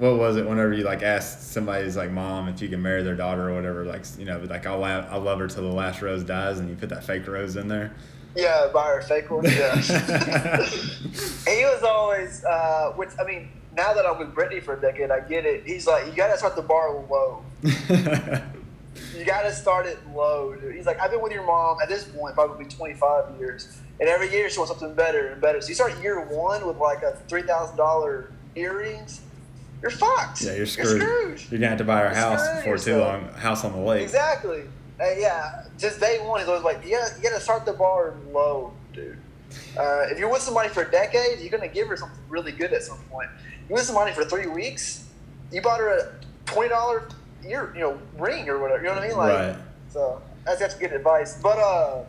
[0.00, 0.46] what was it?
[0.48, 3.84] Whenever you like asked somebody's like mom if you can marry their daughter or whatever,
[3.84, 6.68] like you know, like I'll la- I'll love her till the last rose dies, and
[6.68, 7.92] you put that fake rose in there.
[8.34, 9.44] yeah, buy her a fake one.
[9.44, 9.76] Yeah.
[11.46, 15.10] he was always, uh, which I mean, now that I'm with Brittany for a decade,
[15.10, 15.64] I get it.
[15.66, 17.44] He's like, you got to start the bar low.
[19.16, 20.54] You got to start it low.
[20.54, 20.74] Dude.
[20.74, 24.30] He's like, I've been with your mom at this point probably 25 years, and every
[24.32, 25.60] year she wants something better and better.
[25.60, 29.20] So you start year one with like a three thousand dollar earrings.
[29.82, 30.42] You're fucked.
[30.42, 31.00] yeah, you're You're screwed.
[31.02, 31.40] screwed.
[31.50, 33.28] You're gonna have to buy our house before too long.
[33.34, 34.02] House on the lake.
[34.02, 34.62] Exactly.
[35.00, 38.70] Uh, yeah, just day one, he's always like, you got to start the bar low,
[38.92, 39.16] dude.
[39.78, 42.72] Uh, if you're with somebody for a decade, you're gonna give her something really good
[42.74, 43.28] at some point.
[43.68, 45.06] You're with somebody for three weeks,
[45.50, 46.12] you bought her a
[46.44, 47.08] twenty dollar
[47.48, 48.82] ear, you know, ring or whatever.
[48.82, 49.16] You know what I mean?
[49.16, 49.56] Like, Right.
[49.88, 51.40] so that's that's good advice.
[51.42, 52.04] But uh,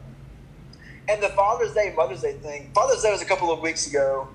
[1.07, 2.71] and the Father's Day, Mother's Day thing.
[2.75, 4.27] Father's Day was a couple of weeks ago,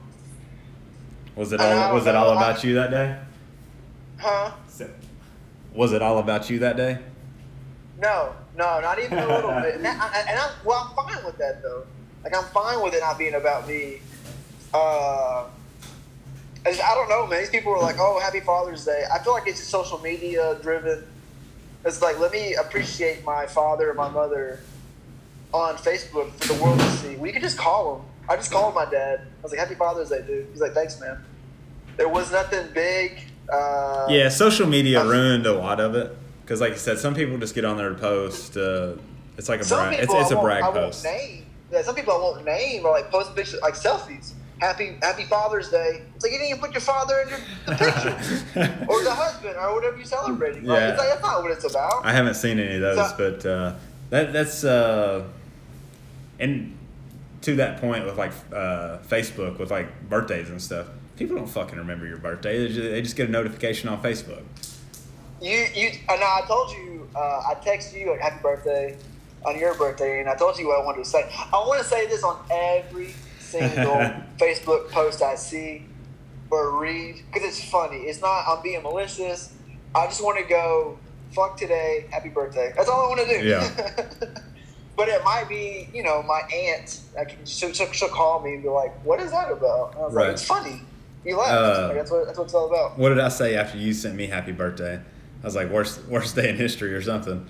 [1.37, 1.95] Was it all?
[1.95, 2.39] Was it all know.
[2.39, 3.17] about you that day?
[4.19, 4.53] Huh?
[4.69, 4.89] So,
[5.75, 6.99] Was it all about you that day?
[8.01, 9.77] No, no, not even a little bit.
[9.77, 11.87] And, I, and I'm well, I'm fine with that though.
[12.25, 14.01] Like I'm fine with it not being about me.
[14.75, 15.47] Uh,
[16.65, 17.41] I, just, I don't know, man.
[17.41, 20.59] These people are like, "Oh, Happy Father's Day." I feel like it's just social media
[20.61, 21.05] driven.
[21.85, 24.61] It's like, let me appreciate my father and my mother
[25.55, 27.15] on Facebook for the world to see.
[27.17, 28.07] We could just call them.
[28.29, 29.21] I just called my dad.
[29.21, 31.25] I was like, "Happy Father's Day, dude." He's like, "Thanks, man."
[31.97, 33.21] There was nothing big.
[33.53, 37.15] Uh, Yeah, social media I've- ruined a lot of it because, like you said, some
[37.15, 38.57] people just get on there to post.
[38.57, 38.93] Uh,
[39.39, 39.93] it's like a brag.
[39.95, 41.05] It's, people it's I a won't- brag I post.
[41.05, 41.47] name.
[41.71, 44.33] Yeah, some people I won't name or like post pictures like selfies.
[44.59, 46.03] Happy Happy Father's Day.
[46.15, 49.55] It's like you didn't even put your father in your, the picture or the husband
[49.57, 50.65] or whatever you're celebrating.
[50.65, 50.89] Like, Yeah.
[50.91, 52.07] it's like, that's not what it's about.
[52.07, 53.73] I haven't seen any of those, So- but uh,
[54.11, 55.25] that that's uh,
[56.39, 56.77] and
[57.43, 60.87] to that point with like uh, Facebook with like birthdays and stuff.
[61.17, 62.59] People don't fucking remember your birthday.
[62.59, 64.43] They just, they just get a notification on Facebook.
[65.41, 65.91] You you.
[66.09, 67.09] Uh, no, I told you.
[67.15, 67.19] Uh,
[67.51, 68.97] I texted you like Happy birthday.
[69.45, 71.31] on your birthday, and I told you what I wanted to say.
[71.53, 73.95] I want to say this on every single
[74.39, 75.85] Facebook post I see
[76.51, 77.97] or read because it's funny.
[77.99, 79.53] It's not I'm being malicious.
[79.95, 80.99] I just want to go
[81.33, 82.73] fuck today, happy birthday.
[82.77, 83.47] That's all I want to do.
[83.47, 83.71] Yeah.
[84.97, 87.01] but it might be, you know, my aunt.
[87.15, 90.05] Like she'll, she'll, she'll call me and be like, "What is that about?" And I
[90.07, 90.23] was Right.
[90.27, 90.83] like, "It's funny."
[91.27, 91.49] You laugh.
[91.51, 92.99] Uh, Like, that's what that's what it's all about.
[92.99, 94.95] What did I say after you sent me happy birthday?
[94.97, 97.47] I was like, worst worst day in history or something.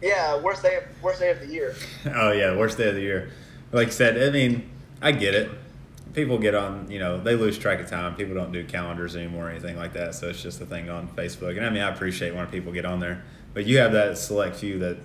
[0.00, 1.76] Yeah, worst day, worst day of the year.
[2.14, 3.30] Oh yeah, worst day of the year.
[3.70, 4.68] Like I said, I mean,
[5.00, 5.50] I get it.
[6.14, 8.14] People get on, you know, they lose track of time.
[8.16, 10.14] People don't do calendars anymore or anything like that.
[10.14, 11.56] So it's just a thing on Facebook.
[11.56, 13.22] And I mean, I appreciate when people get on there.
[13.54, 14.98] But you have that select few that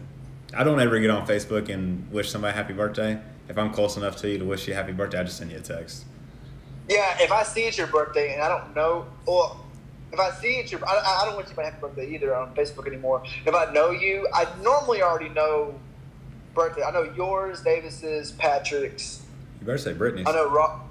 [0.54, 3.20] I don't ever get on Facebook and wish somebody happy birthday.
[3.48, 5.58] If I'm close enough to you to wish you happy birthday, I just send you
[5.58, 6.04] a text.
[6.90, 9.66] Yeah, if I see it's your birthday and I don't know, well,
[10.12, 12.56] if I see it's your, I, I don't wish you a happy birthday either on
[12.56, 13.24] Facebook anymore.
[13.46, 15.78] If I know you, I normally already know
[16.54, 16.84] birthday.
[16.84, 19.22] I know yours, Davis's, Patrick's.
[19.60, 20.28] You better say Brittany's.
[20.28, 20.86] I know Rock.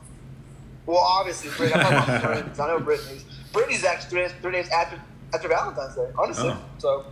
[0.85, 2.61] Well, obviously, Brit- I'm friends.
[2.61, 3.25] I know Brittany's.
[3.53, 5.01] Brittany's actually three days, three days after
[5.35, 6.51] after Valentine's Day, honestly.
[6.51, 6.65] Oh.
[6.79, 7.07] So,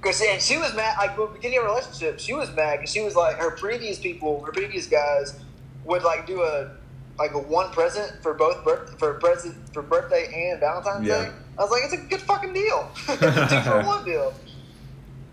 [0.00, 0.96] because and she was mad.
[0.98, 4.42] Like beginning of our relationship, she was mad because she was like her previous people,
[4.44, 5.38] her previous guys
[5.84, 6.72] would like do a
[7.18, 11.24] like a one present for both birth for present for birthday and Valentine's Yeah.
[11.26, 11.30] Day.
[11.58, 12.90] I was like, it's a good fucking deal.
[13.06, 14.34] two for one deal.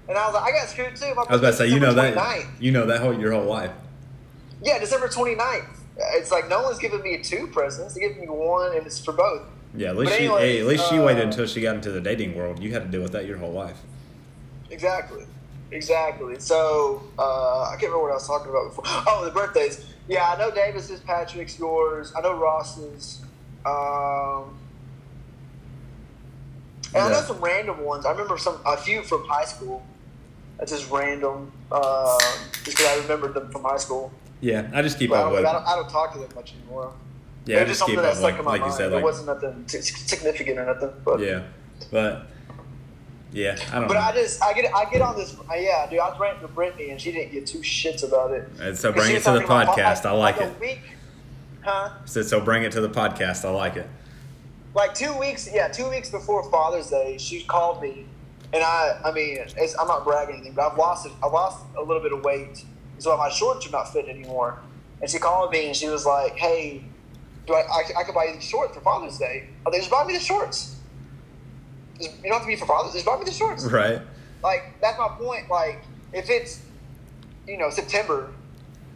[0.08, 1.14] And I was like, I got screwed too.
[1.16, 2.48] My I was about to say, you know December that 29th.
[2.62, 3.72] you know that whole your whole life.
[4.64, 5.66] Yeah, December 29th.
[6.14, 7.94] It's like no one's giving me two presents.
[7.96, 9.44] They give me one, and it's for both.
[9.76, 11.92] Yeah, at least But she hey, at least she uh, waited until she got into
[11.92, 12.62] the dating world.
[12.62, 13.78] You had to deal with that your whole life.
[14.70, 15.26] Exactly.
[15.72, 16.40] Exactly.
[16.40, 18.84] So uh, I can't remember what I was talking about before.
[18.86, 19.86] Oh, the birthdays.
[20.08, 22.12] Yeah, I know Davis's, Patrick's, yours.
[22.18, 23.22] I know Ross's.
[23.66, 24.58] Um,
[26.94, 28.06] and I know some random ones.
[28.06, 29.86] I remember some a few from high school.
[30.58, 31.52] That's just random.
[31.72, 32.18] Um,
[32.64, 34.12] just because I remembered them from high school.
[34.42, 35.46] Yeah, I just keep But I don't, with.
[35.46, 36.94] I, don't, I don't talk to them much anymore.
[37.46, 38.74] Yeah, I They're just keep something up that stuck with, in my like you mind.
[38.76, 40.92] said, it wasn't nothing t- significant or nothing.
[41.06, 41.44] But yeah,
[41.92, 42.28] but
[43.34, 44.00] yeah, I don't But know.
[44.02, 46.54] I just I get I get on this uh, yeah dude I was ranting to
[46.54, 48.50] Brittany and she didn't get two shits about it.
[48.60, 50.06] And so 'Cause bring it to the talking about, podcast.
[50.06, 50.60] I like a it.
[50.60, 50.82] Week,
[51.62, 51.90] huh?
[52.06, 53.46] So, so bring it to the podcast.
[53.46, 53.88] I like it.
[54.74, 58.06] Like two weeks yeah two weeks before Father's Day she called me
[58.54, 61.66] and I I mean it's, I'm not bragging anything but I've lost it I lost
[61.78, 62.64] a little bit of weight
[63.00, 64.60] so my shorts are not fitting anymore
[65.02, 66.86] and she called me and she was like hey
[67.48, 69.92] do I I, I could buy you these shorts for Father's Day oh they just
[69.92, 70.78] buy me the shorts.
[72.02, 73.66] You don't have to be for Father's Just buy me the shorts.
[73.66, 74.02] Right.
[74.44, 75.50] like that's my point.
[75.50, 75.84] Like
[76.14, 76.62] if it's
[77.48, 78.30] you know September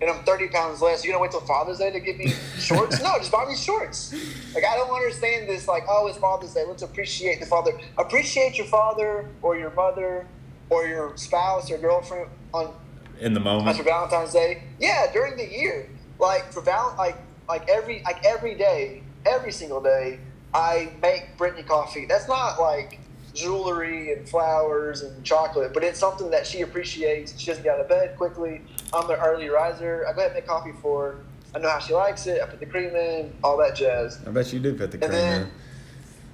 [0.02, 2.28] and I'm 30 pounds less, you're gonna wait till Father's Day to give me
[2.60, 3.02] shorts?
[3.02, 4.14] no, just buy me shorts.
[4.54, 5.68] Like I don't understand this.
[5.68, 6.64] Like oh, it's Father's Day.
[6.68, 7.72] Let's appreciate the father.
[7.98, 10.28] Appreciate your father or your mother
[10.70, 12.74] or your spouse or girlfriend on
[13.20, 13.78] In the moment.
[13.78, 14.64] for Valentine's Day.
[14.80, 15.88] Yeah, during the year,
[16.20, 17.16] like for val like
[17.48, 20.20] like every like every day, every single day,
[20.56, 22.06] I make Brittany coffee.
[22.06, 23.00] That's not like
[23.34, 27.38] jewelry and flowers and chocolate, but it's something that she appreciates.
[27.38, 28.62] She doesn't get out of bed quickly.
[28.94, 30.06] I'm the early riser.
[30.08, 31.18] I go ahead and make coffee for her.
[31.54, 32.42] I know how she likes it.
[32.42, 34.20] I put the cream in, all that jazz.
[34.26, 35.52] I bet you do put the cream then- in.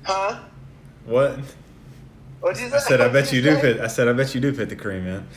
[0.03, 0.39] Huh?
[1.05, 1.39] What?
[2.41, 2.75] What'd you say?
[2.75, 3.79] I said I bet you do put.
[3.79, 5.27] I said I bet you do put the cream in.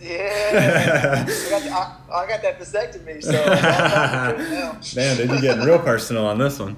[0.00, 1.24] Yeah.
[1.24, 1.62] I, got,
[2.10, 4.80] I, I got that vasectomy, so I'm not doing it now.
[4.96, 6.76] Man, dude, you're getting real personal on this one.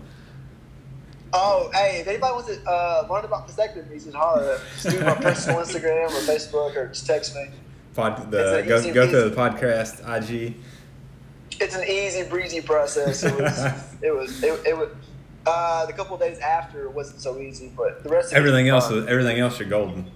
[1.37, 5.15] Oh, hey, if anybody wants to uh, learn about vasectomies, just holler at do my
[5.17, 7.49] personal Instagram or Facebook or just text me.
[7.95, 9.31] Pod, the, go easy go to peasy.
[9.31, 10.55] the podcast IG.
[11.61, 13.25] It's an easy breezy process.
[13.25, 13.65] It was,
[14.03, 14.91] it was, it, it was.
[15.47, 18.69] Uh, the couple of days after it wasn't so easy, but the rest of Everything
[18.69, 20.11] else, is, everything else, you're golden.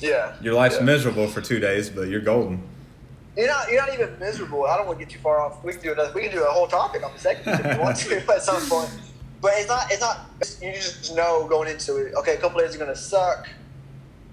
[0.00, 0.34] yeah.
[0.42, 0.84] Your life's yeah.
[0.84, 2.62] miserable for two days, but you're golden.
[3.36, 4.66] You're not, you're not even miserable.
[4.66, 5.64] I don't want to get too far off.
[5.64, 6.12] We can do another.
[6.12, 8.90] We can do a whole topic on vasectomies if you want to at some point.
[9.44, 9.92] But it's not.
[9.92, 10.20] It's not.
[10.62, 12.14] You just know going into it.
[12.14, 13.46] Okay, a couple days are gonna suck,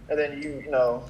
[0.10, 1.04] and then you, you know.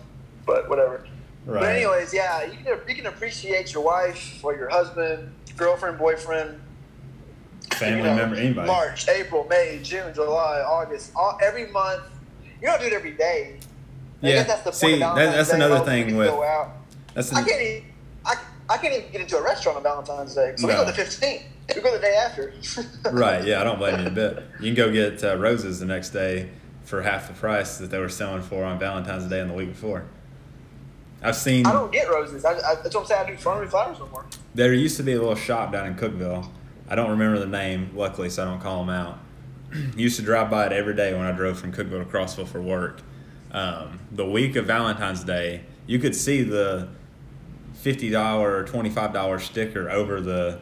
[0.44, 1.06] But whatever.
[1.46, 1.60] Right.
[1.60, 6.60] But anyways, yeah, you can you can appreciate your wife or your husband, girlfriend, boyfriend,
[7.74, 8.66] Family you know, member, anybody.
[8.66, 12.02] March, April, May, June, July, August, all, every month.
[12.60, 13.60] You don't do it every day.
[14.24, 14.36] I Yeah.
[14.38, 16.34] guess that's the See, that, that's Day, another thing with.
[17.14, 17.84] That's I an, can't even.
[18.26, 18.36] I,
[18.68, 20.56] I can't even get into a restaurant on Valentine's Day.
[20.58, 20.80] So we No.
[20.80, 21.44] go the fifteenth.
[21.76, 22.54] We go the day after.
[23.12, 23.46] right.
[23.46, 24.44] Yeah, I don't blame you a bit.
[24.60, 26.50] You can go get uh, roses the next day
[26.84, 29.70] for half the price that they were selling for on Valentine's Day and the week
[29.70, 30.06] before.
[31.24, 31.66] I've seen.
[31.66, 32.44] I don't get roses.
[32.44, 33.28] I, I, that's what I'm saying.
[33.28, 34.26] I do farming flowers no more.
[34.56, 36.50] There used to be a little shop down in Cookeville.
[36.90, 39.20] I don't remember the name, luckily, so I don't call them out.
[39.96, 42.62] used to drive by it every day when I drove from Cookeville to Crossville for
[42.62, 43.02] work.
[43.52, 46.90] Um, the week of Valentine's Day, you could see the
[47.74, 50.60] fifty dollar or twenty five dollar sticker over the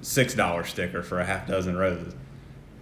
[0.00, 2.14] six dollar sticker for a half dozen roses.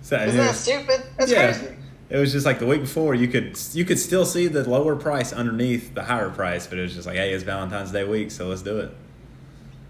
[0.02, 1.02] So Isn't that stupid?
[1.18, 1.52] That's yeah.
[1.52, 1.74] crazy.
[2.08, 4.94] It was just like the week before you could you could still see the lower
[4.94, 8.30] price underneath the higher price, but it was just like, hey, it's Valentine's Day week,
[8.30, 8.94] so let's do it.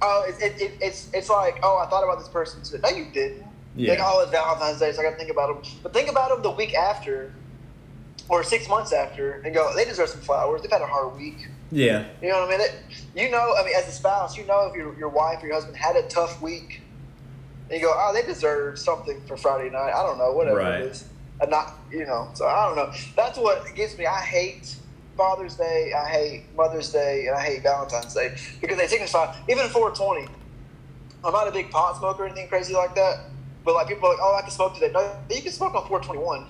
[0.00, 2.80] Oh, it, it, it, it's it's like, oh, I thought about this person today.
[2.82, 3.44] No, you didn't.
[3.76, 3.90] Yeah.
[3.90, 5.72] Like, oh, it's Valentine's Day, so I got to think about them.
[5.82, 7.34] But think about them the week after,
[8.30, 10.62] or six months after, and go, they deserve some flowers.
[10.62, 11.48] They've had a hard week.
[11.70, 12.06] Yeah.
[12.22, 12.68] You know what I mean?
[13.14, 15.46] They, you know, I mean, as a spouse, you know if your, your wife or
[15.46, 16.80] your husband had a tough week,
[17.70, 19.92] and you go, oh, they deserve something for Friday night.
[19.92, 20.80] I don't know, whatever Right.
[20.80, 21.04] it is.
[21.40, 22.92] And not, you know, so I don't know.
[23.14, 24.06] That's what gets me.
[24.06, 24.76] I hate
[25.16, 29.68] Father's Day, I hate Mother's Day, and I hate Valentine's Day because they signify, even
[29.68, 30.28] 420.
[31.24, 33.20] I'm not a big pot smoker or anything crazy like that,
[33.64, 34.90] but like people are like, oh, I can smoke today.
[34.92, 36.46] No, you can smoke on 421.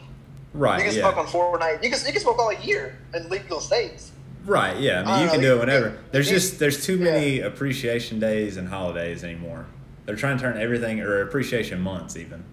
[0.53, 0.79] Right.
[0.79, 1.01] You can yeah.
[1.01, 1.87] smoke on 490.
[1.87, 4.13] You can, you can smoke all year in legal states.
[4.45, 5.01] Right, yeah.
[5.01, 5.99] I mean, I you don't can do it whenever.
[6.13, 7.05] There's just there's too yeah.
[7.05, 9.67] many appreciation days and holidays anymore.
[10.07, 12.45] They're trying to turn everything or appreciation months even.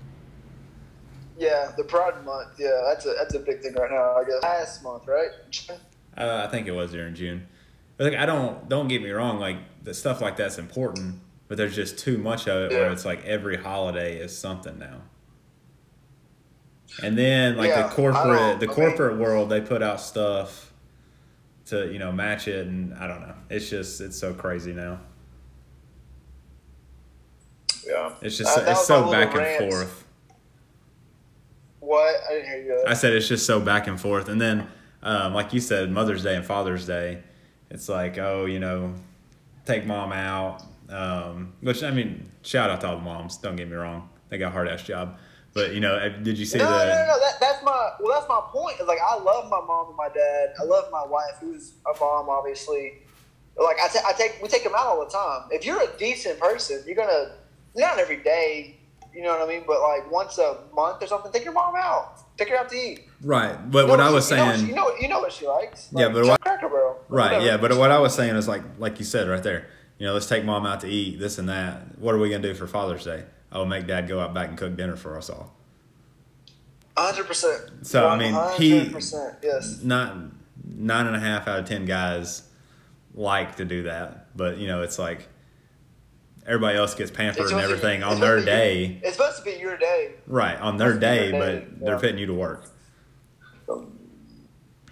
[1.37, 2.49] Yeah, the Pride Month.
[2.59, 4.17] Yeah, that's a that's a big thing right now.
[4.17, 5.29] I guess last month, right?
[6.17, 7.47] Uh, I think it was there in June.
[7.97, 9.39] But like, I don't don't get me wrong.
[9.39, 13.05] Like the stuff like that's important, but there's just too much of it where it's
[13.05, 15.01] like every holiday is something now.
[17.01, 20.71] And then like Yeah, the corporate the I mean- corporate world, they put out stuff
[21.67, 23.35] to you know match it, and I don't know.
[23.49, 24.99] It's just it's so crazy now.
[27.87, 29.59] Yeah, It's just Uh, it's so back and rant.
[29.71, 30.05] forth.
[31.79, 32.15] What?
[32.29, 32.83] I didn't hear you.
[32.87, 34.29] I said it's just so back and forth.
[34.29, 34.67] And then,
[35.01, 37.21] um, like you said, Mother's Day and Father's Day,
[37.69, 38.93] it's like, oh, you know,
[39.65, 40.63] take mom out.
[40.89, 43.37] Um, which I mean, shout out to all the moms.
[43.37, 45.17] Don't get me wrong; they got a hard ass job.
[45.53, 46.69] But you know, eh, did you see no, the?
[46.71, 47.19] no, no, no.
[47.19, 48.13] That, that's my well.
[48.19, 48.79] That's my point.
[48.79, 50.53] Is like I love my mom and my dad.
[50.59, 52.99] I love my wife, who's a mom, obviously.
[53.57, 55.43] Like I, ta- I take we take them out all the time.
[55.51, 57.31] If you're a decent person, you're gonna
[57.75, 58.77] not every day.
[59.13, 59.63] You know what I mean?
[59.67, 62.19] But like once a month or something, take your mom out.
[62.37, 63.01] Take her out to eat.
[63.21, 65.07] Right, but You know what I was she- you know saying, she- you know, you
[65.07, 65.89] know what she likes.
[65.91, 66.97] Yeah, but what- Cracker Barrel.
[67.09, 67.25] right?
[67.33, 67.45] Whatever.
[67.45, 69.67] Yeah, but what I was saying is like, like you said right there.
[69.99, 71.99] You know, let's take mom out to eat this and that.
[71.99, 73.23] What are we gonna do for Father's Day?
[73.51, 75.53] Oh, make dad go out back and cook dinner for us all.
[76.97, 77.61] hundred percent.
[77.85, 79.35] So, I mean, he- percent.
[79.43, 79.81] Yes.
[79.83, 80.15] not
[80.65, 82.43] nine and a half out of ten guys
[83.13, 85.27] like to do that, but you know, it's like
[86.45, 89.37] everybody else gets pampered and to be- everything on their to be- day, It's supposed
[89.37, 90.13] to be your day.
[90.27, 90.59] right?
[90.59, 91.99] On their be day, but day, they're yeah.
[91.99, 92.65] fitting you to work.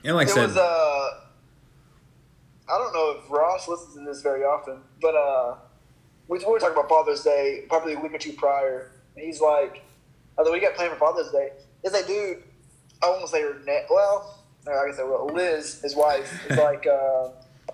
[0.04, 1.10] And like I said, was uh
[2.70, 5.56] I don't know if Ross listens to this very often, but uh
[6.28, 8.92] we, we were talking about Father's Day probably a week or two prior.
[9.16, 9.84] And he's like,
[10.38, 11.50] although we got planned for Father's Day,
[11.84, 12.42] he's like, dude,
[13.04, 13.84] I won't say her name.
[13.90, 15.28] Well, I guess I will.
[15.34, 17.30] Liz, his wife, is like, uh,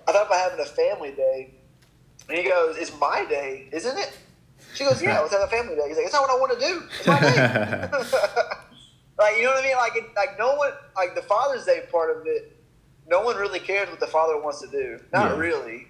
[0.08, 1.54] I thought about having a family day.
[2.28, 4.16] And he goes, It's my day, isn't it?
[4.74, 5.88] She goes, Yeah, let's have a family day.
[5.88, 6.82] He's like, It's not what I want to do.
[6.98, 7.88] It's my day.
[9.18, 9.76] like, you know what I mean?
[9.76, 12.54] Like, it, like no one, like the Father's Day part of it,
[13.08, 14.98] no one really cares what the father wants to do.
[15.12, 15.36] Not Yeah.
[15.38, 15.86] really.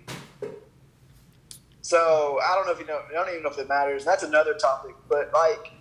[1.83, 3.01] So I don't know if you know.
[3.09, 4.05] I don't even know if it matters.
[4.05, 4.94] That's another topic.
[5.09, 5.72] But like,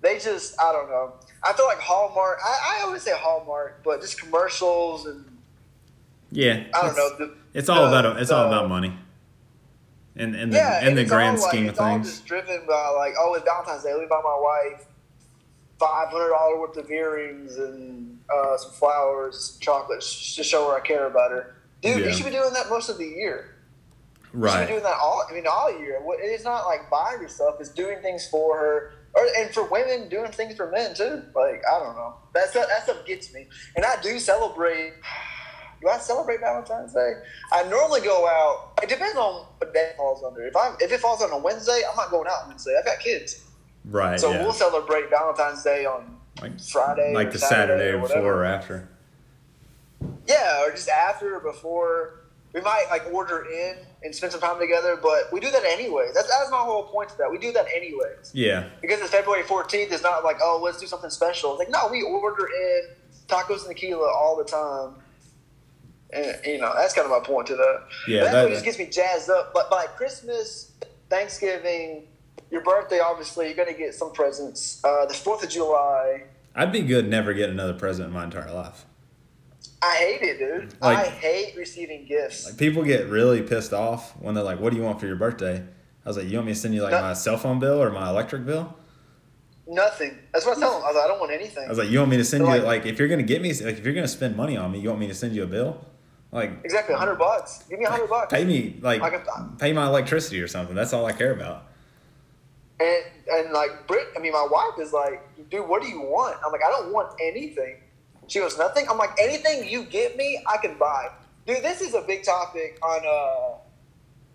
[0.00, 1.12] they just, I don't know.
[1.44, 2.38] I feel like Hallmark.
[2.44, 5.24] I, I always say Hallmark, but just commercials and
[6.32, 7.16] yeah, I don't know.
[7.18, 8.96] The, It's all the- about it's all about money.
[10.20, 12.26] In the Yeah, in and the grand all, like, scheme of it's all things, just
[12.26, 13.92] driven by like, oh, it's Valentine's Day.
[13.92, 14.86] Let me buy my wife
[15.78, 20.80] five hundred dollars worth of earrings and uh, some flowers, chocolates, to show her I
[20.80, 21.56] care about her.
[21.80, 22.06] Dude, Yeah.
[22.08, 23.56] you should be doing that most of the year.
[24.32, 24.52] Right.
[24.52, 25.24] You should be doing that all.
[25.28, 26.00] I mean, all year.
[26.20, 30.30] It's not like buying yourself; it's doing things for her, or and for women, doing
[30.32, 31.22] things for men too.
[31.34, 32.14] Like I don't know.
[32.34, 34.92] That's that stuff gets me, and I do celebrate.
[35.80, 37.14] Do I celebrate Valentine's Day?
[37.52, 38.72] I normally go out.
[38.82, 40.46] It depends on what day it falls under.
[40.46, 42.76] If I if it falls on a Wednesday, I'm not going out on Wednesday.
[42.78, 43.44] I've got kids,
[43.86, 44.20] Right.
[44.20, 44.42] so yeah.
[44.42, 48.88] we'll celebrate Valentine's Day on like Friday, like the Saturday Saturday or before or after.
[50.26, 52.16] Yeah, or just after or before.
[52.52, 56.14] We might like order in and spend some time together, but we do that anyways.
[56.14, 57.30] That's that's my whole point to that.
[57.30, 58.64] We do that anyways Yeah.
[58.82, 59.92] because it's February fourteenth.
[59.92, 61.52] It's not like oh let's do something special.
[61.52, 62.88] It's like no, we order in
[63.28, 65.00] tacos and tequila all the time,
[66.12, 67.80] and you know that's kind of my point to that.
[68.08, 69.52] Yeah, that- what just gets me jazzed up.
[69.54, 70.72] But by Christmas,
[71.08, 72.08] Thanksgiving,
[72.50, 74.80] your birthday, obviously you're gonna get some presents.
[74.84, 76.24] Uh, the Fourth of July.
[76.54, 78.84] I'd be good never get another present in my entire life.
[79.82, 80.74] I hate it, dude.
[80.80, 82.44] Like- I hate receiving gifts.
[82.46, 85.16] Like people get really pissed off when they're like, "What do you want for your
[85.16, 85.62] birthday?"
[86.04, 87.00] I was like, "You want me to send you like No.
[87.02, 88.74] my cell phone bill or my electric bill?"
[89.66, 90.18] Nothing.
[90.32, 90.82] That's what I tell them.
[90.82, 91.64] I was like, I don't want anything.
[91.64, 93.22] I was like, "You want me to send They're you like- like if you're gonna
[93.22, 95.34] get me like if you're gonna spend money on me, you want me to send
[95.36, 95.84] you a bill?"
[96.32, 97.64] Like Exactly, hundred bucks.
[97.68, 98.32] Give me a hundred bucks.
[98.32, 100.74] pay me like Like, pay my electricity or something.
[100.76, 101.64] That's all I care about.
[102.78, 106.36] And and like Brit, I mean, my wife is like, dude, what do you want?
[106.44, 107.76] I'm like, I don't want anything.
[108.28, 108.86] She goes, nothing.
[108.88, 111.08] I'm like, anything you get me, I can buy.
[111.46, 113.00] Dude, this is a big topic on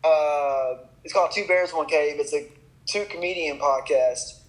[0.04, 0.78] uh uh.
[1.04, 2.20] It's called Two Bears One Cave.
[2.20, 2.48] It's a
[2.88, 4.40] two comedian podcast.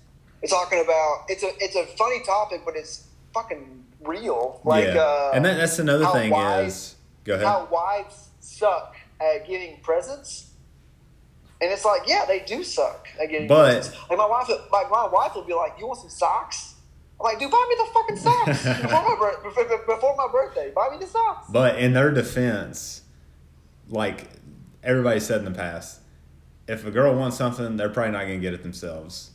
[0.43, 4.61] It's talking about it's a it's a funny topic, but it's fucking real.
[4.65, 6.96] Like yeah, uh, and that, that's another thing wise- is
[7.27, 7.47] go ahead.
[7.47, 10.53] how wives suck at giving presents.
[11.61, 13.97] And it's like, yeah, they do suck at getting But- presents.
[14.09, 16.75] Like my wife, like my wife will be like, "You want some socks?"
[17.19, 20.71] I'm like, "Dude, buy me the fucking socks before my before, before my birthday.
[20.75, 23.03] Buy me the socks." But in their defense,
[23.89, 24.29] like
[24.83, 26.01] everybody said in the past,
[26.69, 29.31] if a girl wants something, they're probably not going to get it themselves.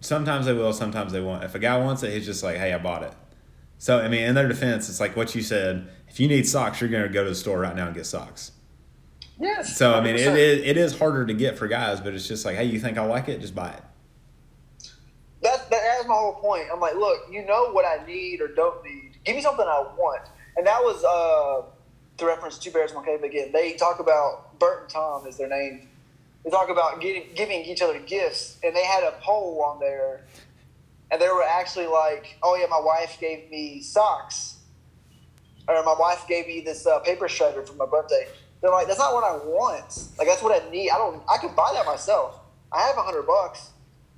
[0.00, 1.44] Sometimes they will, sometimes they won't.
[1.44, 3.12] If a guy wants it, he's just like, hey, I bought it.
[3.78, 5.88] So, I mean, in their defense, it's like what you said.
[6.16, 8.06] If you need socks, you're going to go to the store right now and get
[8.06, 8.52] socks.
[9.38, 9.76] Yes.
[9.76, 10.38] So, I mean, it 100%.
[10.38, 12.96] is, it is harder to get for guys, but it's just like, hey, you think
[12.96, 13.38] I like it?
[13.42, 13.82] Just buy it.
[15.42, 16.68] That, that, that's my whole point.
[16.72, 19.18] I'm like, look, you know what I need or don't need.
[19.24, 20.22] Give me something I want.
[20.56, 21.66] And that was uh,
[22.16, 23.52] to reference Two Bears One Cave again.
[23.52, 25.86] They talk about Bert and Tom is their name.
[26.44, 30.24] They talk about getting, giving each other gifts, and they had a poll on there,
[31.10, 34.55] and they were actually like, "Oh yeah, my wife gave me socks,
[35.68, 38.26] or my wife gave me this uh, paper shredder for my birthday."
[38.60, 40.08] They're like, "That's not what I want.
[40.18, 40.90] Like that's what I need.
[40.90, 41.22] I don't.
[41.28, 42.40] I can buy that myself.
[42.72, 43.70] I have a hundred bucks.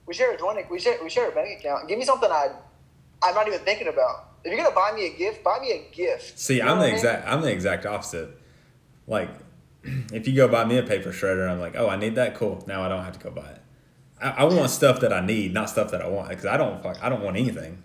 [0.06, 0.70] We share a joint.
[0.70, 0.98] We share.
[1.02, 1.88] We share a bank account.
[1.88, 2.48] Give me something I,
[3.22, 4.26] I'm not even thinking about.
[4.44, 6.38] If you're gonna buy me a gift, buy me a gift.
[6.38, 6.94] See, You know I'm the I mean?
[6.94, 8.30] exact I'm the exact opposite.
[9.06, 9.28] Like,
[10.12, 12.34] if you go buy me a paper shredder, I'm like, oh, I need that.
[12.36, 12.62] Cool.
[12.66, 13.60] Now I don't have to go buy it.
[14.22, 16.82] I, I want stuff that I need, not stuff that I want, because I don't
[16.82, 17.82] fuck, I don't want anything.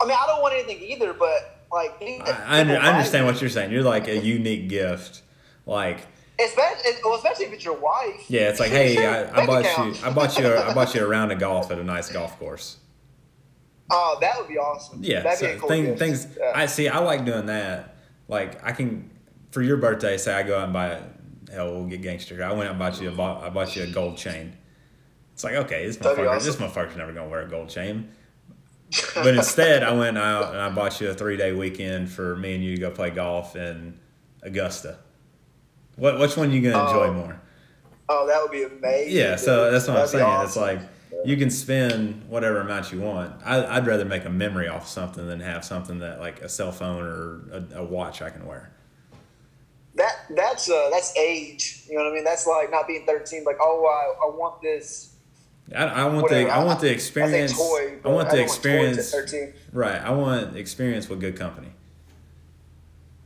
[0.00, 3.40] I mean, I don't want anything either, but like, I, I, under, I understand what
[3.40, 3.72] you're saying.
[3.72, 5.22] You're like a unique gift.
[5.66, 6.06] Like,
[6.42, 8.24] Especially, well, especially if it's your wife.
[8.28, 10.00] yeah, it's like, hey, I, I bought account.
[10.00, 12.10] you, I bought you, a, I bought you a round of golf at a nice
[12.10, 12.78] golf course.
[13.90, 15.00] Oh, that would be awesome.
[15.02, 16.26] Yeah, that'd so be a cool thing, things.
[16.38, 16.52] Yeah.
[16.54, 16.88] I see.
[16.88, 17.96] I like doing that.
[18.28, 19.10] Like I can,
[19.50, 21.00] for your birthday, say I go out and buy.
[21.50, 22.42] A hell, we'll get gangster.
[22.42, 24.56] I went out and bought you a, I bought you a gold chain.
[25.32, 28.10] It's like okay, this That'd motherfucker, this motherfucker's never gonna wear a gold chain.
[29.14, 32.54] But instead, I went out and I bought you a three day weekend for me
[32.54, 33.98] and you to go play golf in
[34.42, 34.98] Augusta.
[35.96, 37.40] What which one are you gonna enjoy Oh, more?
[38.08, 39.16] oh, that would be amazing.
[39.16, 40.42] Yeah, so that's what I'm That'd be saying.
[40.42, 40.80] It's like
[41.24, 43.34] you can spend whatever amount you want.
[43.44, 46.72] I, I'd rather make a memory off something than have something that like a cell
[46.72, 48.70] phone or a, a watch I can wear.
[49.96, 50.12] that.
[50.34, 51.84] That's uh, that's age.
[51.88, 52.24] You know what I mean?
[52.24, 53.44] That's like not being thirteen.
[53.44, 55.09] Like, oh, I, I want this.
[55.74, 56.44] I, I want Whatever.
[56.44, 57.52] the I want the experience.
[57.56, 57.98] say toy.
[58.04, 59.14] I want I the experience.
[59.72, 60.00] Right.
[60.00, 61.68] I want experience with good company.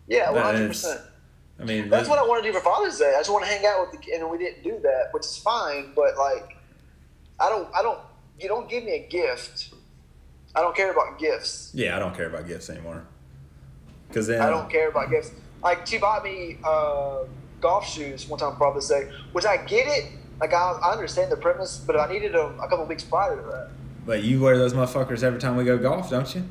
[0.07, 1.01] Yeah, one hundred percent.
[1.59, 3.15] I mean, That's what I want to do for Father's Day.
[3.15, 5.25] I just want to hang out with the kid, and we didn't do that, which
[5.25, 5.93] is fine.
[5.95, 6.57] But like,
[7.39, 8.01] I don't, I don't,
[8.41, 9.73] you don't give me a gift.
[10.55, 11.71] I don't care about gifts.
[11.75, 13.05] yeah, I don't care about gifts anymore.
[14.09, 15.31] Because then I don't care about gifts.
[15.63, 17.21] Like she bought me uh,
[17.61, 20.13] golf shoes one time for Father's Day, which I get it.
[20.41, 23.43] Like I, I understand the premise, but I needed them a couple weeks prior to
[23.51, 23.71] that.
[24.07, 26.45] But you wear those motherfuckers every time we go golf, don't you?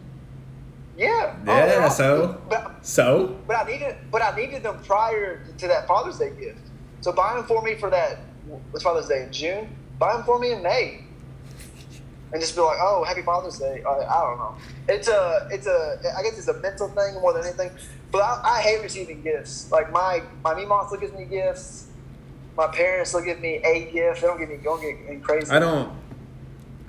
[0.97, 1.35] Yeah.
[1.47, 2.41] Oh, Yeah, they're so?
[2.49, 6.59] But, So but I needed, but I needed them prior to that Father's Day gift.
[7.01, 8.19] So buy them for me for that.
[8.71, 9.75] What's Father's Day in June?
[9.99, 11.03] Buy them for me in May,
[12.31, 14.55] and just be like, "Oh, Happy Father's Day." I, I don't know.
[14.89, 15.99] It's a, it's a.
[16.17, 17.71] I guess it's a mental thing more than anything.
[18.11, 19.71] But I, I hate receiving gifts.
[19.71, 21.87] Like my my mom still gives me gifts.
[22.55, 24.21] My parents still give me a gift.
[24.21, 25.51] They don't give me don't get crazy.
[25.51, 25.91] I don't.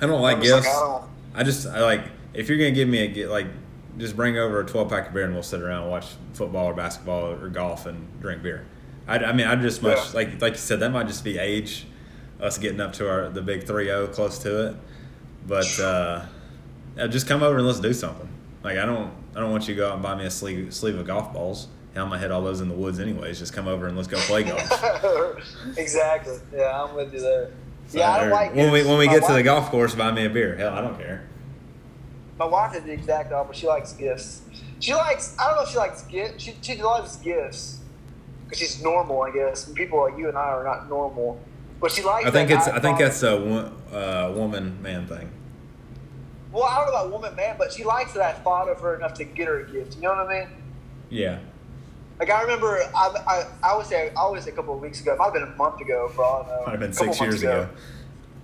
[0.00, 0.66] I don't like gifts.
[0.66, 1.04] I don't.
[1.34, 2.02] I just I like
[2.34, 3.46] if you're gonna give me a gift, like
[3.96, 6.66] just bring over a 12 pack of beer and we'll sit around and watch football
[6.66, 8.66] or basketball or golf and drink beer.
[9.06, 10.10] I, I mean, I just much Yeah.
[10.14, 11.86] like like you said that might just be age,
[12.40, 14.76] us getting up to our the big 3-0 close to it.
[15.46, 16.24] But uh,
[16.96, 18.28] yeah, just come over and let's do something.
[18.62, 20.74] Like I don't I don't want you to go out and buy me a sleeve
[20.74, 21.68] sleeve of golf balls.
[21.94, 23.38] Hell, I'm gonna hit all those in the woods anyways.
[23.38, 24.62] Just come over and let's go play golf.
[25.76, 26.36] exactly.
[26.52, 27.52] Yeah, I'm with you there.
[27.92, 30.10] yeah, I don't like when we when we My get to the golf course, buy
[30.10, 30.56] me a beer.
[30.56, 31.28] Hell, I don't care.
[32.36, 33.60] My wife is the exact opposite.
[33.60, 34.42] She likes gifts.
[34.80, 35.36] She likes.
[35.38, 36.42] I don't know if she likes gifts.
[36.42, 37.78] She she loves gifts
[38.44, 39.68] because she's normal, I guess.
[39.68, 41.40] And people like you and I are not normal,
[41.80, 42.26] but she likes.
[42.26, 45.30] I think it's I think that's a uh, woman man thing.
[46.50, 48.96] Well, I don't know about woman, man, but she likes that I thought of her
[48.96, 49.96] enough to get her a gift.
[49.96, 50.48] You know what I mean?
[51.10, 51.38] Yeah.
[52.18, 55.14] Like I remember, I I, I would say I say a couple of weeks ago.
[55.14, 56.62] It might have been a month ago, for all I know.
[56.66, 57.68] Might have been six years ago.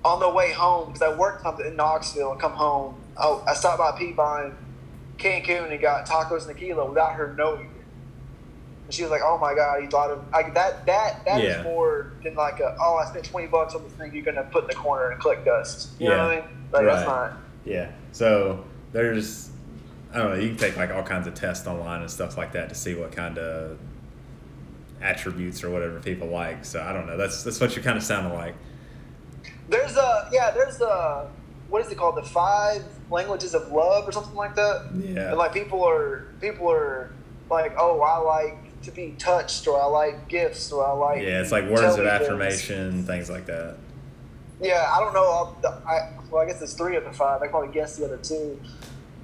[0.05, 3.53] On the way home, because I worked something in Knoxville and come home, oh, I
[3.53, 4.51] stopped by Peabody,
[5.18, 7.71] Cancun, and got tacos and tequila without her knowing it.
[8.87, 10.87] And she was like, "Oh my god, you thought of like that?
[10.87, 11.62] That that is Yeah.
[11.62, 14.62] more than like a oh, I spent twenty bucks on this thing you're gonna put
[14.64, 15.91] in the corner and collect dust.
[16.01, 16.25] You know Yeah.
[16.27, 16.45] what I mean?
[16.73, 17.33] Like that's not.
[17.66, 17.91] Yeah.
[18.12, 19.49] So there's,
[20.13, 22.53] I don't know, you can take like all kinds of tests online and stuff like
[22.53, 23.79] that to see what kind of
[25.01, 26.65] attributes or whatever people like.
[26.65, 27.17] So I don't know.
[27.17, 28.55] That's that's what you're kind of sounding like.
[29.69, 30.51] There's a yeah.
[30.51, 31.29] There's a
[31.69, 32.17] what is it called?
[32.17, 34.91] The five languages of love or something like that.
[34.97, 35.29] Yeah.
[35.29, 37.13] And like people are people are
[37.49, 41.41] like, oh, I like to be touched, or I like gifts, or I like Yeah,
[41.41, 42.07] it's like words of me things.
[42.23, 43.77] affirmation, things like that.
[44.61, 45.23] Yeah, I don't know.
[45.65, 47.43] I'll- I, well, I guess it's three of the five.
[47.43, 48.59] I probably guessed the other two.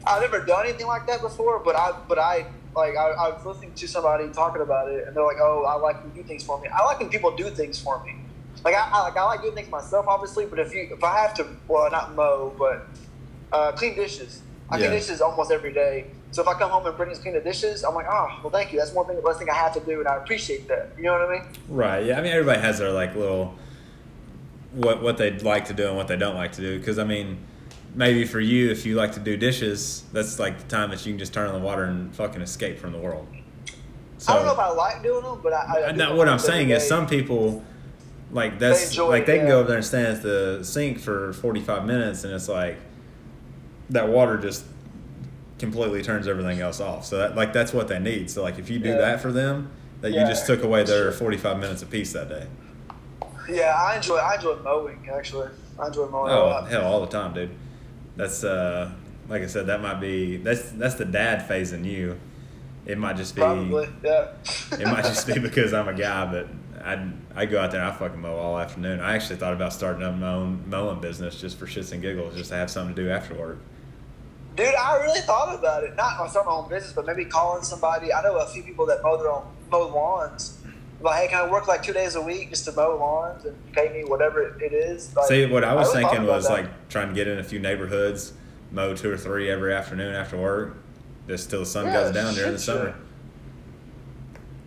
[0.06, 3.44] I've never done anything like that before, but I, but I, like, I, I was
[3.44, 6.28] listening to somebody talking about it, and they're like, "Oh, I like when you do
[6.28, 6.68] things for me.
[6.68, 8.16] I like when people do things for me.
[8.64, 10.46] Like, I, I like, I like doing things myself, obviously.
[10.46, 12.86] But if you, if I have to, well, not mow, but
[13.52, 14.42] uh, clean dishes.
[14.68, 16.06] I clean dishes almost every day.
[16.32, 18.72] So if I come home and Brittany's clean the dishes, I'm like, oh, well, thank
[18.72, 18.78] you.
[18.78, 20.90] That's one thing, less thing I have to do, and I appreciate that.
[20.96, 21.42] You know what I mean?
[21.68, 22.04] Right.
[22.04, 22.18] Yeah.
[22.18, 23.54] I mean, everybody has their like little
[24.72, 26.78] what what they'd like to do and what they don't like to do.
[26.78, 27.38] Because I mean,
[27.96, 31.12] maybe for you, if you like to do dishes, that's like the time that you
[31.12, 33.26] can just turn on the water and fucking escape from the world.
[34.18, 35.80] So, I don't know if I like doing them, but I.
[35.80, 37.64] I Uh, do no, what I'm saying is some people
[38.32, 39.52] like that's enjoy like they can yeah.
[39.52, 42.76] go over there and stand at the sink for 45 minutes and it's like
[43.90, 44.64] that water just
[45.60, 47.04] completely turns everything else off.
[47.04, 48.30] So that like that's what they need.
[48.30, 48.96] So like if you do Yeah.
[48.98, 49.70] that for them,
[50.00, 52.46] that you just took away their 45 minutes apiece that day.
[53.48, 55.48] Yeah, I enjoy I enjoy mowing actually.
[55.78, 56.68] I enjoy mowing a Oh lot.
[56.68, 57.50] hell, all the time, dude.
[58.16, 58.90] That's uh,
[59.28, 62.18] like I said, that might be that's that's the dad phase in you.
[62.86, 64.28] It might just be Probably, yeah.
[64.72, 66.48] it might just be because I'm a guy, but
[66.84, 69.00] I I go out there and I fucking mow all afternoon.
[69.00, 72.36] I actually thought about starting up my own mowing business just for shits and giggles,
[72.36, 73.58] just to have something to do after work.
[74.56, 75.96] Dude, I really thought about it.
[75.96, 78.12] Not starting my own business, but maybe calling somebody.
[78.12, 80.62] I know a few people that mow their own mow lawns.
[81.00, 83.54] Like, hey, can I work like two days a week just to mow lawns and
[83.72, 85.14] pay me whatever it, is?
[85.14, 86.52] Like, See, what I was thought thinking was that.
[86.52, 88.32] like trying to get in a few neighborhoods,
[88.72, 90.76] mow two or three every afternoon after work,
[91.28, 92.84] just till the sun Yeah, goes down during the summer.
[92.84, 92.94] sure.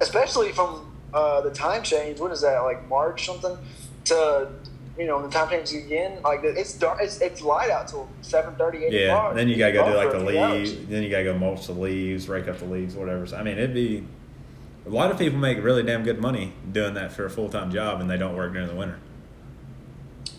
[0.01, 2.19] especially from uh, the time change.
[2.19, 2.59] What is that?
[2.59, 3.57] Like March something
[4.05, 4.49] to
[4.97, 6.21] you know the time change again.
[6.21, 6.99] Like it's dark.
[7.01, 10.11] It's, it's light out till seven thirty, eight Yeah, then you gotta go do like
[10.11, 10.73] the a few hours.
[10.75, 10.87] leaves.
[10.89, 13.25] Then you gotta go mulch the leaves, rake up the leaves, whatever.
[13.25, 14.03] So, I mean, it'd be
[14.85, 17.71] a lot of people make really damn good money doing that for a full time
[17.71, 18.99] job, and they don't work during the winter.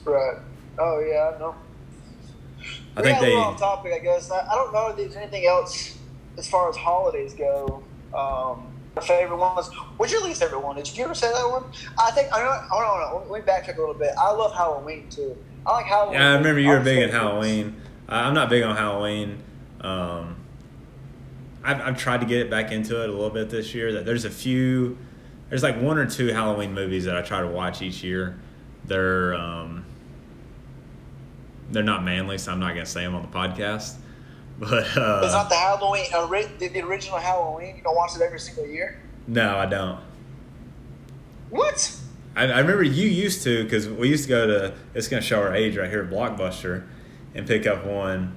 [0.05, 0.39] Right.
[0.79, 1.55] Oh yeah, I know.
[2.97, 3.35] I We think they.
[3.35, 4.31] off topic, I guess.
[4.31, 5.97] I, I don't know if there's anything else
[6.37, 7.83] as far as holidays go.
[8.15, 8.67] Um,
[8.97, 9.73] our favorite was.
[9.97, 10.77] What's your least favorite one?
[10.77, 11.65] Did you ever say that one?
[11.99, 12.29] I think.
[12.33, 12.51] I know.
[12.71, 13.31] Hold on, hold on.
[13.31, 14.11] Let me backtrack a little bit.
[14.19, 15.37] I love Halloween too.
[15.65, 16.15] I like Halloween.
[16.15, 17.15] Yeah, I remember you were big favorites.
[17.15, 17.77] Halloween.
[18.09, 19.43] I'm not big on Halloween.
[19.81, 20.37] Um,
[21.63, 23.93] I've, I've tried to get it back into it a little bit this year.
[23.93, 24.97] That there's a few,
[25.49, 28.39] there's like one or two Halloween movies that I try to watch each year.
[28.85, 29.85] They're um,
[31.71, 33.97] they're not manly, so I'm not gonna say them on the podcast.
[34.59, 36.05] But uh, It's not the Halloween.
[36.59, 37.77] The, the original Halloween.
[37.79, 39.01] You don't watch it every single year.
[39.27, 39.99] no, I don't.
[41.49, 41.97] What?
[42.37, 44.75] I, I remember you used to because we used to go to.
[44.95, 46.87] It's gonna show our age right here, at Blockbuster,
[47.35, 48.37] and pick up one.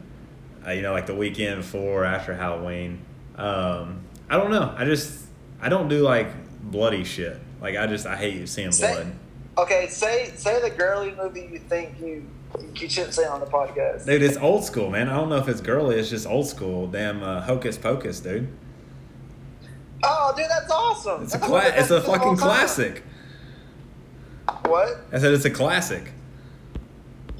[0.65, 3.03] Uh, you know, like the weekend before or after Halloween.
[3.37, 4.73] Um, I don't know.
[4.77, 5.25] I just
[5.61, 6.27] I don't do like
[6.63, 7.39] bloody shit.
[7.61, 9.11] Like I just I hate seeing Say- blood.
[9.55, 12.27] Okay, say say the girly movie you think you
[12.75, 14.05] you shouldn't say on the podcast.
[14.05, 15.09] Dude, it's old school, man.
[15.09, 15.95] I don't know if it's girly.
[15.97, 16.87] It's just old school.
[16.87, 18.47] Damn, uh, hocus pocus, dude.
[20.03, 21.23] Oh, dude, that's awesome.
[21.23, 23.03] It's a cla- It's a fucking classic.
[24.65, 25.05] What?
[25.11, 26.11] I said it's a classic.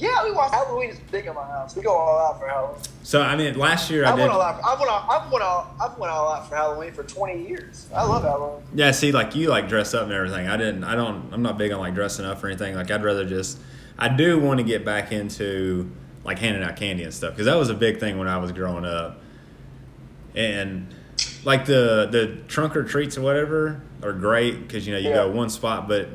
[0.04, 1.76] Yeah, we watch Halloween is big in my house.
[1.76, 2.82] We go all out for Halloween.
[3.04, 4.22] So I mean, last year I I've did.
[4.24, 4.62] went all out.
[4.64, 5.08] I've went all.
[5.10, 5.76] I've went all.
[5.82, 7.88] I've went all out for Halloween for twenty years.
[7.96, 8.64] I love Halloween.
[8.76, 10.48] Yeah, see, like you like dress up and everything.
[10.48, 10.84] I didn't.
[10.84, 11.34] I don't.
[11.34, 12.76] I'm not big on like dressing up or anything.
[12.76, 13.58] Like I'd rather just.
[13.98, 15.90] I do want to get back into
[16.26, 18.52] like handing out candy and stuff because that was a big thing when I was
[18.52, 19.22] growing up.
[20.36, 20.94] And
[21.46, 25.16] like the the trunk or treats or whatever are great because you know you Yeah.
[25.16, 26.10] go one spot, but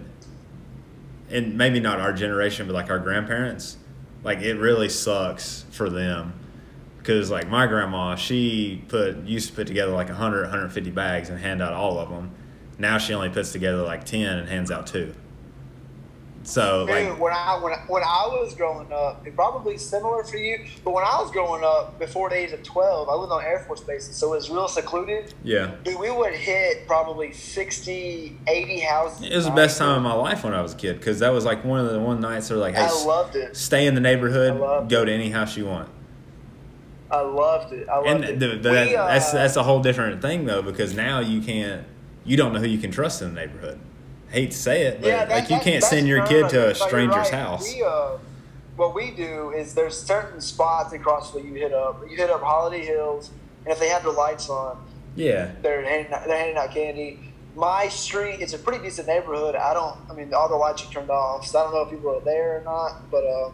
[1.30, 3.76] and maybe not our generation, but like our grandparents,
[4.22, 6.32] like it really sucks for them.
[6.98, 11.38] Because like my grandma she put used to put together like 100 150 bags and
[11.38, 12.30] hand out all of them
[12.78, 15.14] now she only puts together like 10 and hands out two
[16.48, 20.24] so Dude, like when I when I, when I was growing up, it probably similar
[20.24, 20.64] for you.
[20.82, 23.64] But when I was growing up, before the age of twelve, I lived on Air
[23.66, 25.34] Force bases, so it was real secluded.
[25.44, 29.26] yeah Dude, we would hit probably 60, 80 houses.
[29.26, 31.30] it was the best time of my life when i was a kid because that
[31.32, 33.56] was like one of the one nights they're like hey I loved it.
[33.56, 35.90] stay in the neighborhood go to any house you want
[37.10, 37.88] I loved it.
[37.88, 38.38] I loved and it.
[38.38, 41.86] the, the, We, uh, that's that's a whole different thing though because now you can't
[42.24, 43.80] you don't know who you can trust in the neighborhood.
[44.30, 46.70] Hate to say it, but Yeah, that- like you that- can't send your kid to
[46.70, 47.32] a stranger's right.
[47.32, 47.72] house.
[47.74, 48.10] We, uh,
[48.76, 52.02] what we do is there's certain spots in Crossville you hit up.
[52.08, 53.30] You hit up Holiday Hills,
[53.64, 54.76] and if they have the lights on,
[55.16, 57.18] Yeah, they're handing out, they're handing out candy.
[57.56, 59.56] My street, it's a pretty decent neighborhood.
[59.56, 61.90] I don't, I mean, all the lights are turned off, so I don't know if
[61.90, 63.10] people are there or not.
[63.10, 63.50] But uh,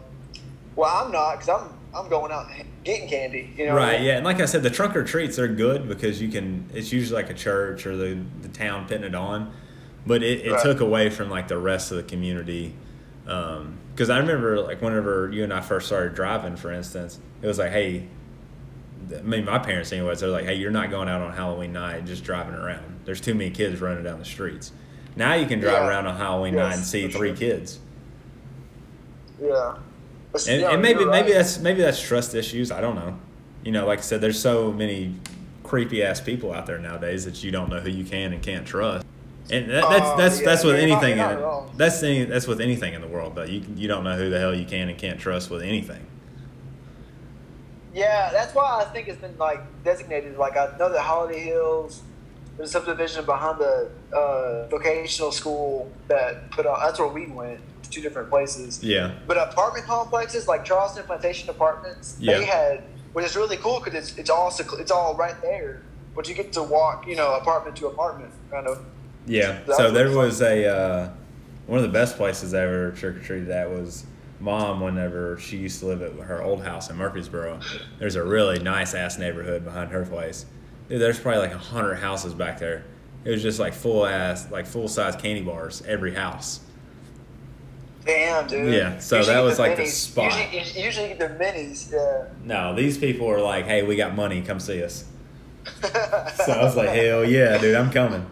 [0.75, 2.47] well, I'm not because I'm I'm going out
[2.83, 3.51] getting candy.
[3.57, 4.01] You know, right.
[4.01, 6.69] Yeah, and like I said, the trunk or treats are good because you can.
[6.73, 9.51] It's usually like a church or the the town putting it on,
[10.05, 10.63] but it, it Right.
[10.63, 12.73] took away from like the rest of the community.
[13.27, 17.47] Um, because I remember like whenever you and I first started driving, for instance, it
[17.47, 18.07] was like, hey.
[19.15, 22.05] I mean, my parents, anyways, they're like, "Hey, you're not going out on Halloween night,
[22.05, 23.01] just driving around.
[23.05, 24.71] There's too many kids running down the streets."
[25.15, 25.87] Now you can drive Yeah.
[25.89, 27.37] around on Halloween Yes, night and see three sure.
[27.37, 27.79] kids.
[29.39, 29.75] Yeah.
[30.49, 32.71] And, yeah, and maybe you're maybe that's maybe that's trust issues.
[32.71, 33.17] I don't know.
[33.63, 35.15] You know, like I said, there's so many
[35.63, 38.65] creepy ass people out there nowadays that you don't know who you can and can't
[38.65, 39.05] trust.
[39.51, 41.17] And that, that's Oh, that's yeah, that's with not- anything.
[41.17, 43.35] not in, that's any, that's with anything in the world.
[43.35, 46.05] Though you you don't know who the hell you can and can't trust with anything.
[47.93, 50.37] Yeah, that's why I think it's been like designated.
[50.37, 52.01] Like I know that Holiday Hills,
[52.57, 56.79] there's a subdivision behind the uh, vocational school that put on.
[56.83, 58.83] That's where we went two different places.
[58.83, 62.39] Yeah, But apartment complexes like Charleston Plantation Apartments, Yeah.
[62.39, 62.83] they had,
[63.13, 65.83] which is really cool because it's it's all it's all right there.
[66.15, 68.83] But you get to walk, you know, apartment to apartment, kind of.
[69.25, 69.59] Yeah.
[69.65, 71.09] That's So there was a uh,
[71.67, 74.05] one of the best places I ever trick or treated at was
[74.39, 74.81] mom.
[74.81, 77.59] Whenever she used to live at her old house in Murfreesboro,
[77.99, 80.45] there's a really nice ass neighborhood behind her place.
[80.89, 82.85] Dude, there's probably like a hundred houses back there.
[83.23, 86.59] It was just like full ass, like full size candy bars every house.
[88.05, 88.71] Damn, dude.
[88.71, 90.31] Yeah, so Usually that was like the spot.
[90.53, 91.91] Usually, usually the minis.
[91.91, 92.27] Yeah.
[92.43, 95.05] No, these people are like, hey, we got money, come see us.
[95.81, 98.23] So I was like, hell yeah, dude, I'm coming.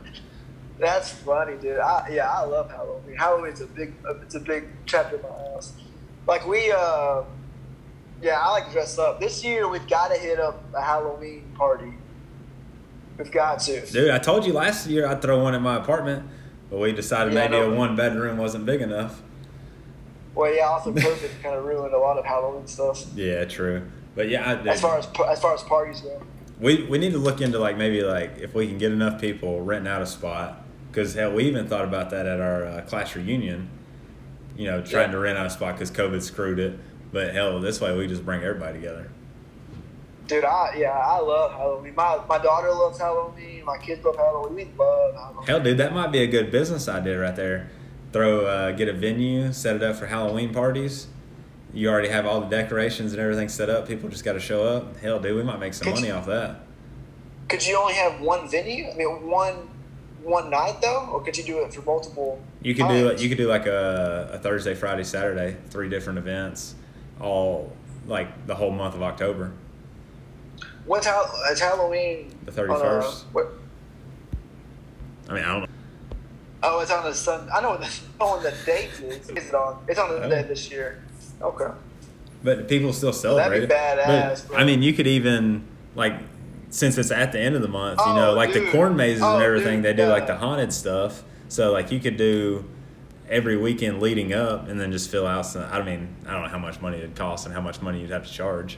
[0.84, 1.80] That's funny, dude.
[1.80, 3.16] I, yeah, I love Halloween.
[3.16, 5.72] Halloween's a big, it's a big chapter in my house.
[6.28, 7.24] Like we, uh,
[8.22, 9.22] yeah, I like to dress up.
[9.22, 11.94] This year we've got to hit up a Halloween party.
[13.18, 13.86] We've got to.
[13.86, 16.28] Dude, I told you last year I'd throw one in my apartment,
[16.70, 19.22] but we decided Yeah, maybe a one bedroom wasn't big enough.
[20.36, 23.84] Well, yeah, also COVID kind of ruined a lot of Halloween stuff Yeah, true.
[24.16, 26.22] But yeah, I, as far as as far as parties go.
[26.60, 29.62] we we need to look into like maybe like if we can get enough people
[29.62, 30.63] renting out a spot
[30.94, 33.68] because hell, we even thought about that at our uh, class reunion.
[34.56, 35.14] You know, trying Yeah.
[35.14, 36.78] to rent out a spot because COVID screwed it.
[37.12, 39.10] But hell, this way we just bring everybody together.
[40.28, 41.96] Dude, I yeah, I love Halloween.
[41.96, 43.66] My my daughter loves Halloween.
[43.66, 44.56] My kids love Halloween.
[44.56, 45.48] We love Halloween.
[45.48, 47.70] Hell, dude, that might be a good business idea right there.
[48.14, 51.08] Throw, uh, get a venue, set it up for Halloween parties.
[51.74, 53.88] You already have all the decorations and everything set up.
[53.88, 54.98] People just got to show up.
[54.98, 56.60] Hell, dude, we might make some Could money you- off that.
[57.50, 58.90] Could you only have one venue?
[58.92, 59.68] I mean, one
[60.24, 62.42] one night though, or could you do it for multiple?
[62.62, 63.20] You could do it.
[63.22, 66.76] You could do like a, a Thursday, Friday, Saturday, three different events,
[67.20, 67.72] all
[68.08, 69.52] like the whole month of October.
[70.86, 72.34] When's Hall- it's Halloween?
[72.46, 73.24] The 31st.
[75.30, 75.68] I mean, I don't know.
[76.64, 77.48] oh, it's on the sun.
[77.54, 79.30] I know what the, what the date is.
[79.30, 79.84] Is it on?
[79.88, 80.30] It's on the Oh.
[80.30, 81.02] day this year.
[81.42, 81.68] Okay.
[82.44, 84.58] But people still celebrate That'd be badass, But.
[84.60, 85.64] I mean, you could even
[85.96, 86.14] like
[86.74, 89.22] since it's at the end of the month, you know, Oh, like the corn mazes
[89.22, 89.82] Oh, and everything.
[89.84, 91.24] dude, they do like the haunted stuff.
[91.48, 92.66] So like you could do
[93.30, 95.46] every weekend leading up, and then just fill out.
[95.46, 98.02] Some, I mean, I don't know how much money it'd cost and how much money
[98.02, 98.78] you'd have to charge.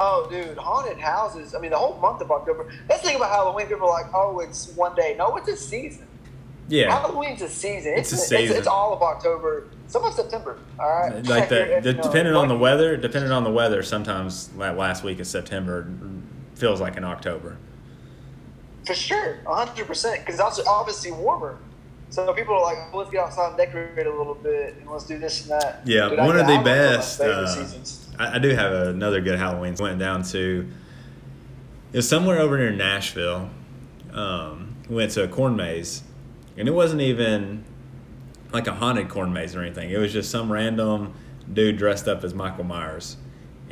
[0.00, 1.54] Oh, dude, haunted houses.
[1.54, 2.70] I mean, the whole month of October.
[2.88, 3.68] That's the thing about Halloween.
[3.68, 6.06] People are like, "Oh, it's one day." No, it's a season.
[6.68, 7.92] Yeah, Halloween's a season.
[7.96, 8.56] It's It's, a season.
[8.56, 9.68] it's all of October.
[9.86, 10.58] Some of September.
[10.80, 11.24] All right.
[11.26, 15.20] like the, the depending on the weather, depending on the weather, sometimes that last week
[15.20, 15.86] of September
[16.54, 17.56] feels like in October.
[18.86, 20.20] For sure, hundred percent.
[20.20, 21.58] Because it's also obviously warmer.
[22.10, 25.04] So people are like, well, "Let's get outside and decorate a little bit, and let's
[25.04, 27.20] do this and that." Yeah, Dude, I- one of the one my best.
[27.20, 27.66] Uh.
[28.18, 29.74] I, I do have another good Halloween.
[29.78, 30.68] Went down to
[31.92, 33.50] it was somewhere over near Nashville.
[34.12, 36.02] Um, we went to a corn maze,
[36.56, 37.64] and it wasn't even
[38.52, 39.90] like a haunted corn maze or anything.
[39.90, 41.14] It was just some random
[41.52, 43.16] dude dressed up as Michael Myers,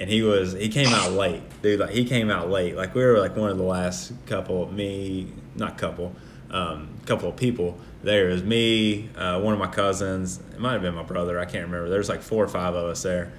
[0.03, 1.79] and he was he came out late, dude.
[1.79, 2.77] Like he came out late.
[2.77, 4.71] Like we were like one of the last couple.
[4.73, 6.13] Me, not couple,
[6.51, 8.29] um, couple of people there.
[8.31, 10.41] Was me, uh, one of my cousins.
[10.55, 11.39] It might have been my brother.
[11.39, 11.89] I can't remember.
[11.89, 13.33] There was like four or five of us there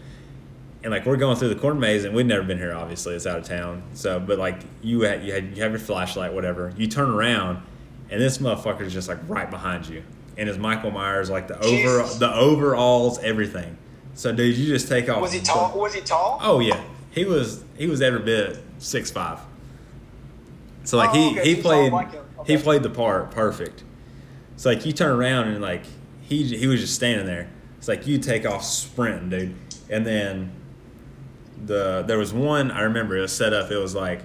[0.83, 3.25] and like we're going through the corn maze and we'd never been here obviously it's
[3.25, 6.73] out of town so but like you had you had you have your flashlight whatever
[6.75, 7.61] you turn around
[8.09, 10.03] and this motherfucker's just like right behind you
[10.37, 12.17] and it's michael myers like the over Jesus.
[12.17, 13.77] the overalls everything
[14.15, 15.77] so dude you just take off Was he tall?
[15.79, 16.39] Was he tall?
[16.41, 19.39] oh yeah he was he was every bit six five
[20.83, 22.23] So like Oh, he okay, he so played like him.
[22.45, 23.83] he played the part perfect.
[24.55, 25.83] It's like you turn around and like
[26.21, 27.49] he he was just standing there.
[27.77, 29.55] It's like you take off sprinting, dude,
[29.89, 30.51] and then
[31.65, 33.71] the there was one I remember it was set up.
[33.71, 34.21] It was like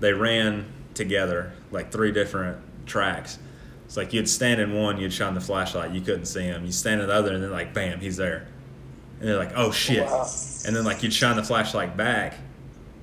[0.00, 3.38] they ran together like three different tracks.
[3.86, 6.64] It's like you'd stand in one, you'd shine the flashlight, you couldn't see him.
[6.64, 8.46] You stand in the other, and then like bam, he's there,
[9.22, 10.28] and they're like, oh shit, Wow.
[10.66, 12.34] and then like you'd shine the flashlight back,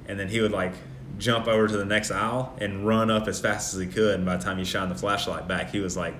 [0.05, 0.73] and then he would like
[1.17, 4.15] jump over to the next aisle and run up as fast as he could.
[4.15, 6.13] And by the time you shine the flashlight back, he was like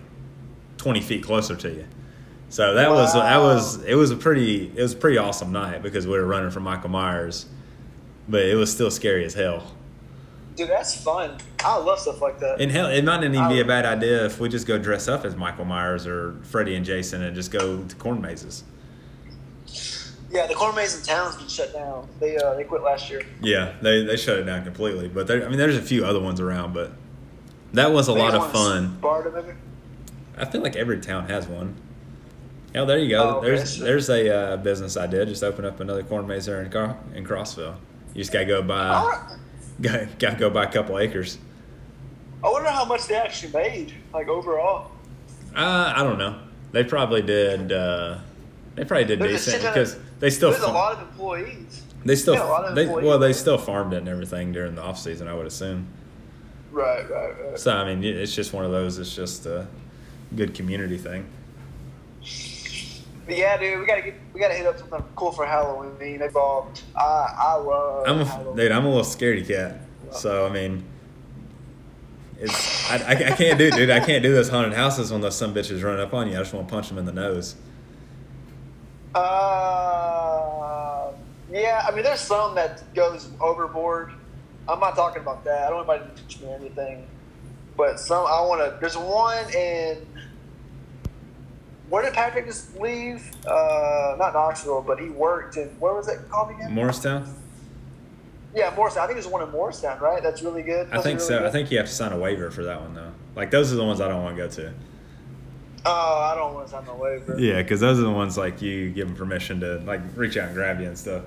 [0.78, 1.86] twenty feet closer to you.
[2.47, 5.84] So that was that was it was a pretty it was a pretty awesome night
[5.84, 7.45] because we were running from Michael Myers,
[8.30, 9.76] but it was still scary as hell.
[10.56, 11.38] Dude, that's fun.
[11.64, 12.60] I love stuff like that.
[12.60, 15.08] And hell, it might not even be a bad idea if we just go dress
[15.08, 18.64] up as Michael Myers or Freddy and Jason and just go to corn mazes.
[20.32, 22.07] Yeah, the corn maze in town's been shut down.
[22.19, 23.21] They uh, they quit last year.
[23.41, 25.07] Yeah, they they shut it down completely.
[25.07, 26.91] But there, I mean, there's a few other ones around, but
[27.73, 28.97] that was a lot of fun.
[28.99, 29.55] Sparta.
[30.38, 31.75] I feel like every town has one.
[32.75, 33.23] Oh, there you go.
[33.23, 33.47] Oh, okay.
[33.47, 35.25] There's there's a uh, business idea.
[35.25, 37.75] Just open up another corn maze there in, Car- in Crossville.
[38.13, 39.38] You just gotta go buy I,
[39.82, 41.39] gotta, gotta go buy a couple acres.
[42.43, 44.91] I wonder how much they actually made, like overall.
[45.55, 46.39] Uh, I don't know.
[46.71, 47.71] They probably did.
[47.71, 48.19] Uh,
[48.75, 51.84] they probably did decent because they still There's a lot of employees.
[52.05, 54.76] they still yeah, a lot of they, well they still farmed it and everything during
[54.76, 55.28] the off season.
[55.28, 55.88] I would assume.
[56.72, 57.59] Right, right, right.
[57.59, 58.97] So I mean, it's just one of those.
[58.99, 59.67] It's just a
[60.36, 61.26] good community thing.
[63.26, 66.22] But yeah, dude, we gotta get we gotta hit up something cool for Halloween.
[66.22, 66.82] Involved.
[66.95, 68.07] I I love.
[68.07, 68.55] I'm a Halloween.
[68.57, 68.72] dude.
[68.72, 69.82] I'm a little scaredy cat.
[70.11, 70.84] So I mean,
[72.39, 73.89] it's I, I, I can't do dude.
[73.91, 76.36] I can't do those haunted houses when those some bitches run up on you.
[76.36, 77.55] I just want to punch them in the nose.
[79.16, 81.12] Uh,
[81.51, 84.12] yeah, I mean, there's some that goes overboard.
[84.68, 85.64] I'm not talking about that.
[85.66, 87.07] I don't want anybody to teach me anything.
[87.76, 88.78] But some, I want to.
[88.80, 90.05] There's one in.
[91.89, 93.32] Where did Patrick just leave?
[93.47, 95.70] Uh, not Knoxville, but he worked in.
[95.80, 96.72] Where was it called again?
[96.72, 97.34] Morristown.
[98.53, 99.03] Yeah, Morristown.
[99.03, 100.22] I think there's one in Morristown, right?
[100.22, 100.88] That's really good.
[100.91, 101.45] I think really so.
[101.45, 103.12] I think you have to sign a waiver for that one though.
[103.36, 104.74] Like those are the ones I don't want to go to.
[105.86, 107.39] Oh, I don't want to sign the waiver.
[107.39, 110.47] Yeah, because those are the ones like you give them permission to like reach out
[110.47, 111.23] and grab you and stuff.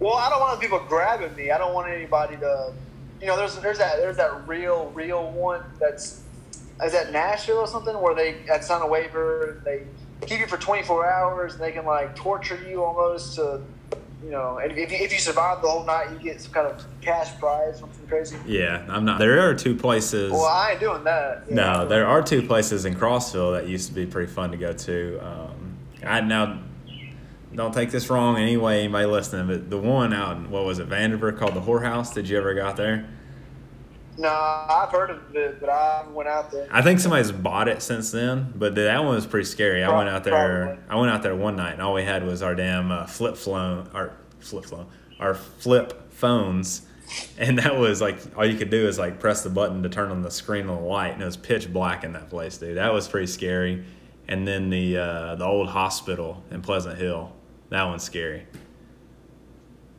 [0.00, 1.50] Well, I don't want people grabbing me.
[1.50, 2.72] I don't want anybody to,
[3.20, 3.36] you know.
[3.36, 6.22] There's there's that there's that real real one that's
[6.84, 9.62] is that Nashville or something where they had sign a waiver.
[9.64, 9.82] They
[10.26, 11.54] keep you for 24 hours.
[11.54, 13.60] And they can like torture you almost to,
[14.24, 14.58] you know.
[14.58, 17.38] And if you, if you survive the whole night, you get some kind of cash
[17.38, 18.36] prize, something crazy.
[18.46, 19.18] Yeah, I'm not.
[19.18, 20.32] There are two places.
[20.32, 21.44] Well, I ain't doing that.
[21.48, 21.54] Yeah.
[21.54, 24.72] No, there are two places in Crossville that used to be pretty fun to go
[24.72, 25.18] to.
[25.26, 26.60] Um, I now
[27.54, 30.86] don't take this wrong anyway, anybody listening, but the one out in what was it,
[30.86, 32.14] Vanderbilt called the Whorehouse.
[32.14, 33.06] Did you ever got there?
[34.18, 36.68] No, I've heard of it, but I went out there.
[36.70, 39.82] I think somebody's bought it since then, but that one was pretty scary.
[39.82, 40.66] I went out there.
[40.66, 40.84] Probably.
[40.88, 43.36] I went out there one night, and all we had was our damn uh, flip
[43.36, 44.86] phone, our flip phone,
[45.18, 46.82] our flip phones,
[47.38, 50.10] and that was like all you could do is like press the button to turn
[50.10, 52.76] on the screen on the light, and it was pitch black in that place, dude.
[52.76, 53.84] That was pretty scary.
[54.28, 57.32] And then the uh, the old hospital in Pleasant Hill,
[57.70, 58.46] that one's scary.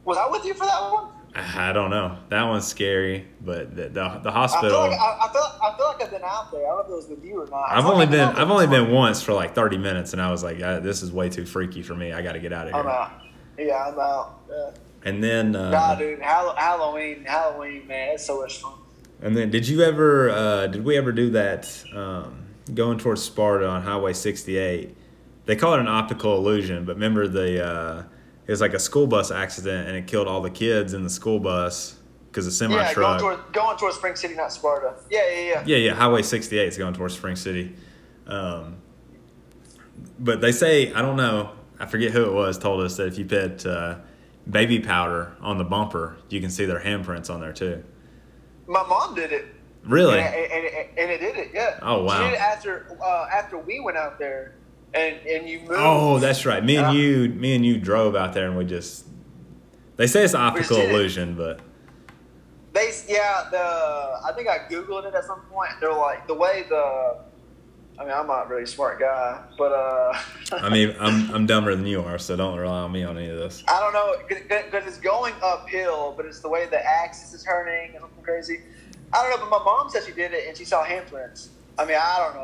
[0.05, 1.07] Was I with you for that one?
[1.35, 2.17] I don't know.
[2.29, 4.79] That one's scary, but the the, the I feel hospital.
[4.81, 6.65] like I, I feel I feel like I've been out there.
[6.65, 7.65] I don't know if it was with you or not.
[7.71, 10.43] I've only like been I've only been once for like thirty minutes, and I was
[10.43, 12.13] like, uh, "This is way too freaky for me.
[12.13, 13.11] I got to get out of I'm here." out.
[13.57, 14.39] Yeah, I'm out.
[14.49, 14.69] Yeah.
[15.05, 18.71] And then, uh, Nah, dude, Hall- Halloween, Halloween, man, it's so much fun.
[19.21, 20.29] and then, did you ever?
[20.29, 21.83] Uh, did we ever do that?
[21.93, 24.95] Um, going towards Sparta on Highway sixty eight.
[25.45, 28.03] They call it an optical illusion, but remember the uh,
[28.45, 31.09] it was like a school bus accident, and it killed all the kids in the
[31.09, 31.95] school bus
[32.29, 33.19] because the semi yeah, truck.
[33.19, 34.95] going toward going towards Spring City, not Sparta.
[35.09, 35.63] Yeah, yeah, yeah.
[35.65, 37.75] Yeah, yeah, Highway 68 is going towards Spring City.
[38.27, 38.77] Um,
[40.19, 43.17] but they say, I don't know, I forget who it was, told us that if
[43.17, 43.97] you put uh,
[44.49, 47.83] baby powder on the bumper, you can see their handprints on there too.
[48.67, 49.45] My mom did it.
[49.83, 50.19] Really?
[50.19, 51.51] And, and, and, and it did it.
[51.53, 51.79] Yeah.
[51.81, 52.17] Oh, wow.
[52.17, 54.55] She did it after uh, after we went out there,
[54.93, 55.73] and and you moved.
[55.75, 56.63] Oh, that's right.
[56.63, 59.05] Me and you, me and you drove out there, and we just.
[59.95, 61.59] They say it's an optical illusion, but
[62.73, 65.71] They yeah the I think I googled it at some point.
[65.79, 67.19] They're like the way the.
[67.99, 70.19] I mean, I'm not a really smart guy, but uh.
[70.51, 73.29] I mean, I'm I'm dumber than you are, so don't rely on me on any
[73.29, 73.63] of this.
[73.67, 77.91] I don't know because it's going uphill, but it's the way the axis is turning
[77.91, 78.61] and something crazy.
[79.13, 81.49] I don't know, but my mom said she did it and she saw handprints.
[81.77, 82.35] I mean, I don't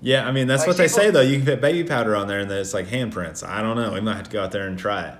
[0.00, 1.20] Yeah, I mean that's Like what they say though.
[1.22, 3.46] You can put baby powder on there, and then it's like handprints.
[3.46, 3.92] I don't know.
[3.92, 5.18] We might have to go out there and try it.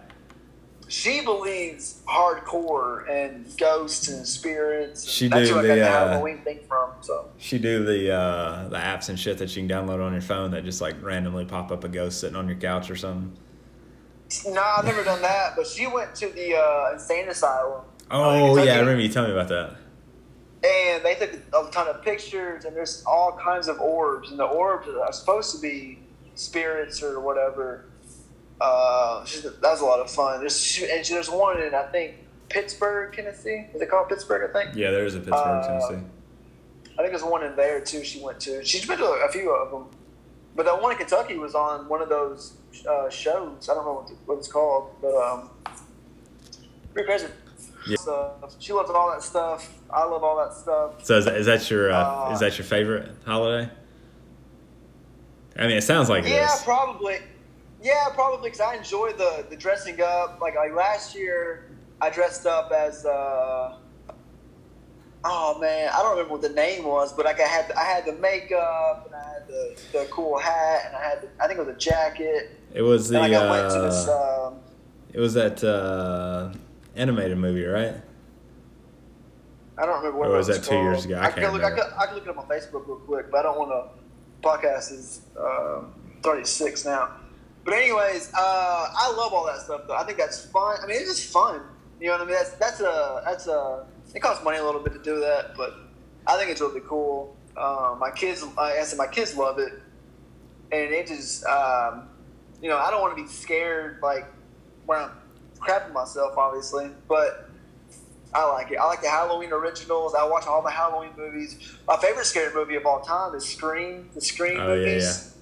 [0.87, 5.03] she believes hardcore and ghosts and spirits.
[5.03, 6.91] And She that's do I the, got uh, Halloween thing from.
[7.01, 10.23] So She do the uh, the apps and shit that you can download on your
[10.23, 13.37] phone that just like randomly pop up a ghost sitting on your couch or something.
[14.47, 15.55] no, I've never done that.
[15.57, 17.83] But she went to the uh, insane asylum.
[18.11, 19.77] Oh in yeah, I remember you telling me about that.
[20.65, 24.45] And they took a ton of pictures, and there's all kinds of orbs, and the
[24.45, 26.01] orbs are supposed to be
[26.35, 27.85] spirits or whatever.
[28.61, 30.41] Uh, that was a lot of fun.
[30.41, 32.17] There's and there's one in I think
[32.49, 33.67] Pittsburgh, Tennessee.
[33.73, 34.51] Is it called Pittsburgh?
[34.51, 34.75] I think.
[34.75, 36.05] Yeah, there is a Pittsburgh, Uh, Tennessee.
[36.95, 38.03] I think there's one in there too.
[38.03, 38.65] She went to.
[38.65, 39.87] She's been to a few of them,
[40.57, 42.55] but that one in Kentucky was on one of those
[42.91, 43.69] uh, shows.
[43.69, 45.51] I don't know what, the, what it's called, but um,
[46.93, 47.27] pretty crazy.
[47.89, 47.97] Yeah.
[47.97, 49.81] So she loves all that stuff.
[49.91, 51.05] I love all that stuff.
[51.05, 53.71] So is that, is that your uh, uh, is that your favorite holiday?
[55.57, 56.63] I mean, it sounds like Yeah, is.
[56.63, 57.19] probably.
[57.83, 60.39] Yeah, probably because I enjoy the the dressing up.
[60.41, 61.71] Like like last year,
[62.01, 63.05] I dressed up as.
[63.07, 63.77] Uh,
[65.25, 68.05] oh man, I don't remember what the name was, but like I had I had
[68.05, 71.59] the makeup and I had the, the cool hat and I had the, I think
[71.59, 72.51] it was a jacket.
[72.75, 74.07] It was the and like I went to this.
[74.09, 74.61] uh, Um,
[75.13, 76.53] it was that uh,
[76.99, 77.95] animated movie, right?
[79.79, 81.19] I don't remember what Or it was that two years ago?
[81.19, 81.63] I I, can't look.
[81.63, 83.71] I could, I could look it up on Facebook real quick, but I don't want
[83.71, 83.99] to.
[84.41, 85.93] Podcast is um,
[86.23, 87.13] thirty six now.
[87.65, 89.83] But anyways, uh, I love all that stuff.
[89.87, 90.79] Though I think that's fun.
[90.83, 91.61] I mean, it's just fun.
[92.01, 92.35] You know what I mean?
[92.35, 93.87] That's that's a that's a.
[94.15, 95.75] It costs money a little bit to do that, but
[96.27, 97.37] I think it's really cool.
[97.57, 99.73] Um, my kids, I said, my kids love it,
[100.71, 102.09] and it just, um,
[102.63, 104.27] you know, I don't want to be scared like
[104.87, 105.11] when I'm
[105.59, 107.49] crapping myself, obviously, but
[108.35, 108.77] I like it.
[108.77, 110.15] I like the Halloween originals.
[110.15, 111.77] I watch all the Halloween movies.
[111.87, 114.11] My favorite scary movie of all time is Scream.
[114.15, 115.35] The Scream Oh, yeah, movies.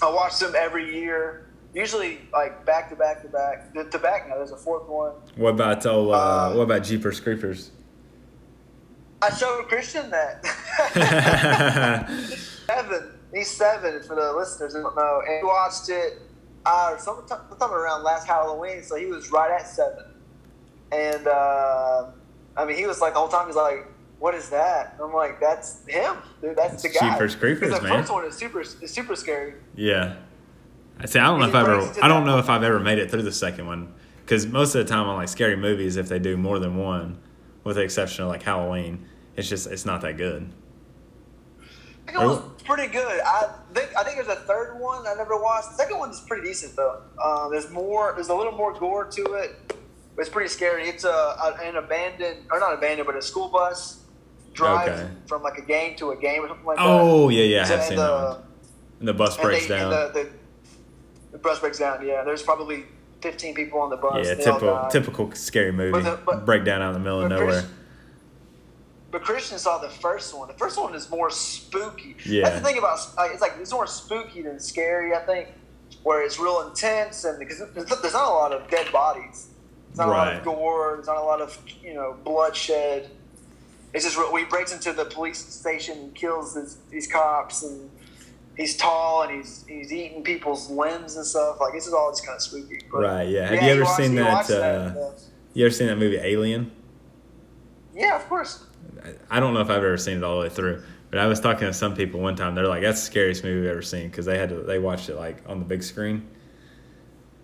[0.00, 1.46] I watch them every year.
[1.74, 3.72] Usually, like back to back to back.
[3.74, 5.12] To to back now, there's a fourth one.
[5.36, 7.70] What about oh, uh, Uh, what about Jeepers Creepers?
[9.20, 10.44] I showed Christian that.
[12.66, 13.12] seven.
[13.34, 15.22] He's seven for the listeners who don't know.
[15.26, 16.22] And he watched it
[16.68, 20.04] uh, sometime, sometime around last Halloween, so he was right at seven.
[20.92, 22.10] And uh,
[22.56, 23.46] I mean, he was like the whole time.
[23.46, 23.86] He's like,
[24.18, 26.56] "What is that?" And I'm like, "That's him, dude.
[26.56, 28.00] That's the guy." Jeepers Creepers, the man.
[28.00, 29.54] first one is super, is super scary.
[29.74, 30.16] Yeah.
[31.00, 32.98] I say I don't know if I ever I don't know if I've ever made
[32.98, 36.08] it through the second one because most of the time on like scary movies, if
[36.08, 37.18] they do more than one,
[37.64, 39.06] with the exception of like Halloween,
[39.36, 40.52] it's just it's not that good.
[42.08, 43.20] I think it was pretty good.
[43.20, 45.70] I think I think there's a third one I never watched.
[45.70, 47.02] The second one's pretty decent though.
[47.22, 48.12] Um, there's more.
[48.14, 49.74] There's a little more gore to it.
[50.16, 50.88] But it's pretty scary.
[50.88, 54.00] It's a, a an abandoned or not abandoned, but a school bus
[54.54, 55.10] drives Okay.
[55.26, 56.86] from like a game to a game or something like that.
[56.86, 58.42] Oh yeah, yeah, I So, have and seen the, that one.
[59.00, 59.92] And the bus breaks they- down.
[59.92, 60.30] And the, the,
[61.32, 62.04] the bus breaks down.
[62.06, 62.86] Yeah, there's probably
[63.20, 64.26] 15 people on the bus.
[64.26, 66.00] yeah, typical typical scary movie.
[66.00, 67.64] the- but- breakdown out in the middle of but nowhere.
[69.10, 70.48] But Christian saw the first one.
[70.48, 72.14] The first one is more spooky.
[72.26, 72.42] Yeah.
[72.44, 75.14] That's the thing about like, it's like it's more spooky than scary.
[75.14, 75.48] I think,
[76.02, 79.48] where it's real intense and because there's not a lot of dead bodies.
[79.88, 80.92] There's not a lot of gore.
[80.96, 83.10] There's not a lot of you know bloodshed.
[83.94, 87.90] It's just real, he breaks into the police station and kills this, these cops and
[88.58, 91.56] he's tall and he's he's eating people's limbs and stuff.
[91.62, 92.82] Like this is all just kind of spooky.
[92.92, 93.48] But, Right, yeah.
[93.48, 95.12] Have you ever watched- seen that, uh, uh,
[95.54, 96.70] You ever seen that movie Alien?
[97.94, 98.64] yeah, of course.
[99.30, 101.40] I- don't know if I've ever seen it all the way through, but I was
[101.40, 102.54] talking to some people one time.
[102.54, 105.08] They're like, "That's the scariest movie I've ever seen" because they had to they watched
[105.08, 106.26] it like on the big screen.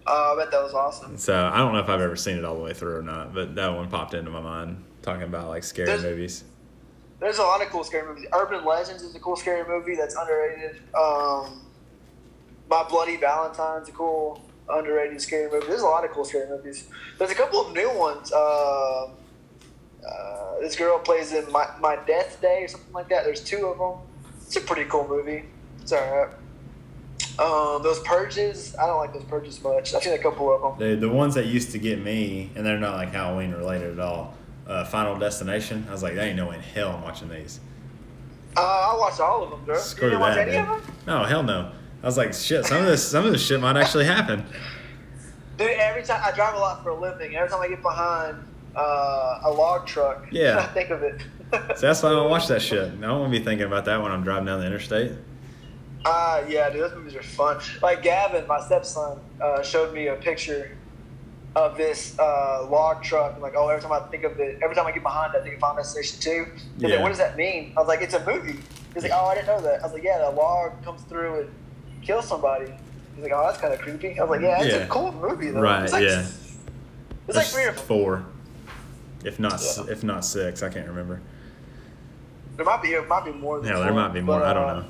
[0.07, 1.17] Oh, I bet that was awesome.
[1.17, 3.33] So I don't know if I've ever seen it all the way through or not,
[3.35, 6.45] but that one popped into my mind talking about like scary There's- movies.
[7.21, 8.27] There's a lot of cool scary movies.
[8.35, 10.77] Urban Legends is a cool scary movie that's underrated.
[10.95, 11.63] Um,
[12.69, 15.67] My Bloody Valentine's a cool underrated scary movie.
[15.69, 16.87] There's a lot of cool scary movies.
[17.19, 18.31] There's a couple of new ones.
[18.33, 19.07] Uh,
[20.07, 23.25] uh, this girl plays in My, My Death Day or something like that.
[23.25, 24.07] There's two of them.
[24.43, 25.45] It's a pretty cool movie.
[25.81, 26.31] It's alright.
[27.39, 29.95] Um, those purges, I don't like those purges much.
[29.95, 30.89] I've seen a couple of them.
[30.89, 33.99] The the ones that used to get me, and they're not like Halloween related at
[33.99, 34.35] all.
[34.67, 35.85] Uh, Final Destination.
[35.89, 37.61] I was like, "There ain't no way in hell I'm watching these."
[38.57, 39.77] Uh, I watched all of them, bro.
[39.77, 40.61] Screw you that, any dude.
[40.61, 40.95] of them?
[41.09, 41.73] No, hell no.
[42.03, 44.45] I was like, "Shit, some of this some of this shit might actually happen."
[45.59, 48.37] Dude, every time I drive a lot for a living, every time I get behind
[48.77, 50.59] uh, a log truck, Yeah.
[50.59, 51.21] I think of it.
[51.77, 52.83] So that's why I don't watch that shit.
[52.83, 55.13] I don't want to be thinking about that when I'm driving down the interstate.
[56.05, 57.61] Ah, yeah, dude, those movies are fun.
[57.81, 60.77] Like Gavin, my stepson, uh, showed me a picture
[61.55, 63.35] of this uh, log truck.
[63.37, 65.39] I'm like, oh, every time I think of it, every time I get behind it,
[65.39, 66.45] I think of Final Destination 2.
[66.55, 66.89] He's Yeah.
[66.89, 67.73] like, what does that mean?
[67.77, 68.59] I was like, it's a movie.
[68.93, 69.81] He's like, oh, I didn't know that.
[69.81, 71.51] I was like, yeah, the log comes through and
[72.03, 72.73] kills somebody.
[73.15, 74.19] He's like, oh, that's kind of creepy.
[74.19, 74.81] I was like, yeah, it's Yeah.
[74.83, 75.61] a cool movie, though.
[75.61, 76.27] Right, It's like yeah.
[77.29, 78.25] It's like three or four,
[79.25, 79.93] if not Yeah.
[79.93, 80.63] if not six.
[80.63, 81.21] I can't remember.
[82.57, 83.61] There might be it might be more.
[83.61, 84.39] Than Yeah, there might be more.
[84.41, 84.85] but, I don't uh, know.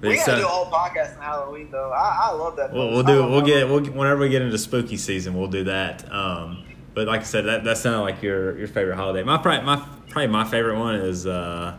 [0.00, 1.90] But We gotta do a whole podcast on Halloween though.
[1.90, 2.72] I, I love that.
[2.72, 3.26] We'll, we'll do.
[3.26, 3.68] We'll get.
[3.68, 6.10] We'll whenever we get into spooky season, we'll do that.
[6.12, 6.64] Um,
[6.94, 9.22] but like I said, that that sounded like your your favorite holiday.
[9.22, 9.76] My probably my
[10.10, 11.26] probably my favorite one is.
[11.26, 11.76] Uh,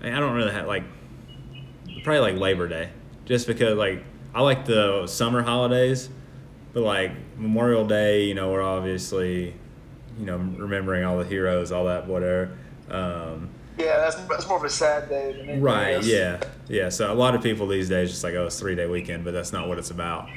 [0.00, 0.84] I mean, I don't really have like
[2.04, 2.90] probably like Labor Day,
[3.24, 6.08] just because like I like the summer holidays,
[6.72, 9.54] but like Memorial Day, you know, we're obviously,
[10.18, 12.56] you know, remembering all the heroes, all that whatever.
[12.90, 15.92] Um, Yeah, that's, that's more of a sad day than anything Right.
[15.94, 16.06] else.
[16.06, 16.40] Yeah.
[16.68, 16.88] Yeah.
[16.88, 19.32] So a lot of people these days just like, oh, it's three day weekend, but
[19.32, 20.28] that's not what it's about.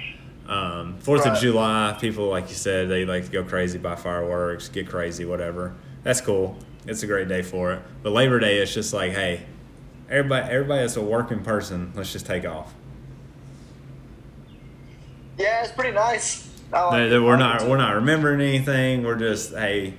[0.47, 4.69] Um, Fourth of July, people like you said, they like to go crazy, buy fireworks,
[4.69, 5.73] get crazy, whatever.
[6.03, 6.57] That's cool.
[6.85, 7.81] It's a great day for it.
[8.03, 9.41] But Labor Day, it's just like, hey,
[10.07, 12.75] everybody, everybody that's a working person, let's just take off.
[15.37, 16.49] Yeah, it's pretty nice.
[16.71, 19.03] Like we're not, we're not remembering anything.
[19.03, 19.93] We're just, hey,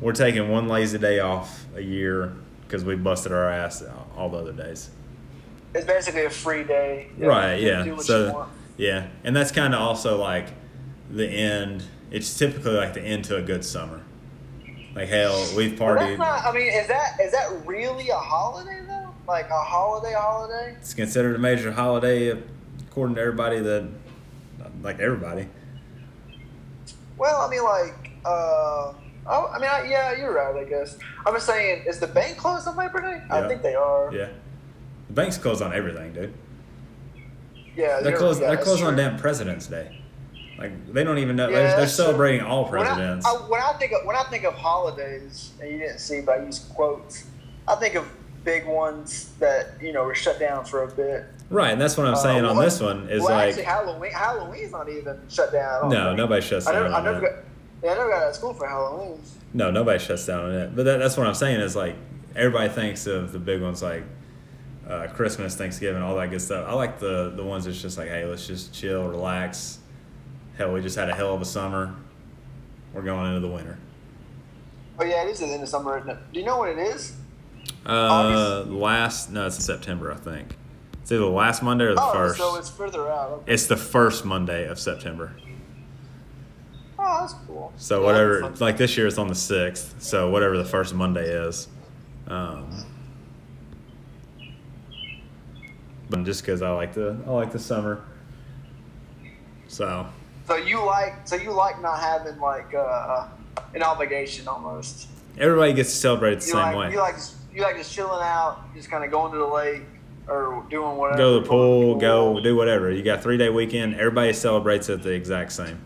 [0.00, 3.82] we're taking one lazy day off a year because we busted our ass
[4.16, 4.90] all the other days.
[5.74, 7.10] It's basically a free day.
[7.18, 7.82] You Right, yeah.
[7.82, 9.08] Do what you So, yeah.
[9.24, 10.48] And that's kind of also like
[11.10, 11.84] the end.
[12.10, 14.02] It's typically like the end to a good summer.
[14.94, 16.18] Like, hell, we've partied.
[16.18, 16.44] not.
[16.44, 19.14] I mean, is that is that really a holiday though?
[19.28, 20.74] Like a holiday holiday?
[20.80, 22.36] It's considered a major holiday
[22.88, 23.86] according to everybody that,
[24.82, 25.48] like everybody.
[27.16, 28.92] Well, I mean, like, uh,
[29.26, 30.54] oh, I mean, I, yeah, you're right.
[30.54, 33.22] I guess I'm just saying, is the bank closed on Labor Day?
[33.30, 34.10] I think they are.
[34.12, 34.28] Yeah.
[35.08, 36.34] The bank's closed on everything, dude.
[37.74, 40.00] Yeah, They're closed, yeah, they're closed on damn President's Day.
[40.58, 41.48] Like, they don't even know.
[41.48, 41.86] Yeah, they're they're true.
[41.86, 43.26] celebrating all When I- presidents.
[43.26, 46.40] I, when I think of when I think of holidays, and you didn't see, but
[46.40, 47.24] I use quotes.
[47.68, 48.08] I think of
[48.42, 51.26] big ones that you know were shut down for a bit.
[51.50, 51.72] Right.
[51.72, 54.12] And that's what I'm saying Uh, on this one is well, like, actually, Halloween.
[54.12, 55.88] Halloween's not even shut down.
[55.88, 56.16] No, think.
[56.18, 57.34] nobody shuts I down never, I never that.
[57.36, 57.44] got.
[57.84, 59.20] Yeah, I never got out of school for Halloween.
[59.54, 60.76] No, nobody shuts down on it.
[60.76, 61.96] But that, that's what I'm saying is like
[62.34, 64.04] everybody thinks of the big ones like
[64.88, 66.66] uh, Christmas, Thanksgiving, all that good stuff.
[66.68, 69.78] I like the the ones that's just like, hey, let's just chill, relax.
[70.56, 71.94] Hell, we just had a hell of a summer.
[72.92, 73.78] We're going into the winter.
[74.98, 76.00] Oh yeah, it is the end of summer.
[76.32, 77.14] Do you know what it is?
[77.86, 80.56] Uh, last no, it's in September, I think.
[81.08, 82.36] It's either the last Monday or the oh, first.
[82.36, 83.30] so it's further out.
[83.30, 83.54] Okay.
[83.54, 85.32] It's the first Monday of September.
[86.98, 87.72] Oh, that's cool.
[87.78, 90.02] So Yeah, whatever, like this year, it's on the sixth.
[90.02, 91.68] So whatever the first Monday is,
[92.26, 92.84] um,
[96.10, 98.04] but just because I like the I like the summer.
[99.66, 100.06] So
[100.46, 103.28] So you like so you like not having like uh,
[103.72, 105.08] an obligation almost.
[105.38, 106.90] everybody gets to celebrate the You same like way.
[106.92, 107.14] you like
[107.50, 109.84] you like just chilling out, just kind of going to the lake
[110.28, 111.18] or doing whatever.
[111.18, 112.90] go to the going pool, go do whatever.
[112.90, 113.94] You got three day weekend.
[113.94, 115.80] Everybody celebrates it the exact same.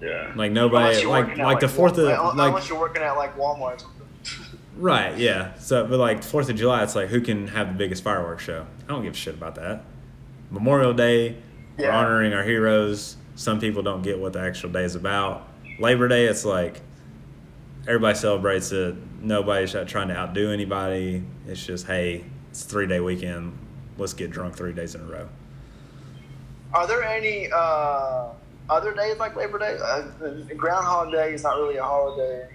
[0.00, 0.32] Yeah.
[0.34, 3.12] Like nobody you're like working like the Fourth of Wal- like unless you're working at
[3.12, 3.84] like Walmart.
[4.76, 5.58] Right, yeah.
[5.58, 8.66] So, but like Fourth of July, it's like who can have the biggest fireworks show?
[8.84, 9.82] I don't give a shit about that.
[10.50, 11.36] Memorial Day,
[11.76, 13.16] we're honoring our heroes.
[13.34, 15.48] Some people don't get what the actual day is about.
[15.78, 16.80] Labor Day, it's like
[17.86, 18.94] everybody celebrates it.
[19.20, 21.22] Nobody's trying to outdo anybody.
[21.46, 23.56] It's just hey, it's three day weekend.
[23.98, 25.28] Let's get drunk three days in a row.
[26.72, 28.28] Are there any uh,
[28.68, 29.76] other days like Labor Day?
[29.82, 32.48] Uh, Groundhog Day is not really a holiday.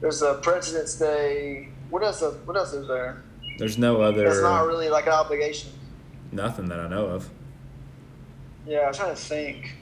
[0.00, 1.68] There's a President's Day.
[1.90, 2.22] What else?
[2.44, 3.22] What else is there?
[3.58, 4.26] There's no other.
[4.26, 5.70] It's not really like an obligation.
[6.30, 7.28] nothing that I know of.
[8.66, 9.74] Yeah, I'm trying to think.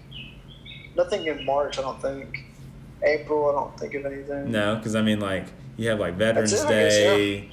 [0.97, 2.45] Nothing in March, I don't think.
[3.03, 4.51] April, I don't think of anything.
[4.51, 5.47] No, because I mean, like
[5.81, 7.15] you have like Veterans it, I guess, yeah.
[7.17, 7.51] Day,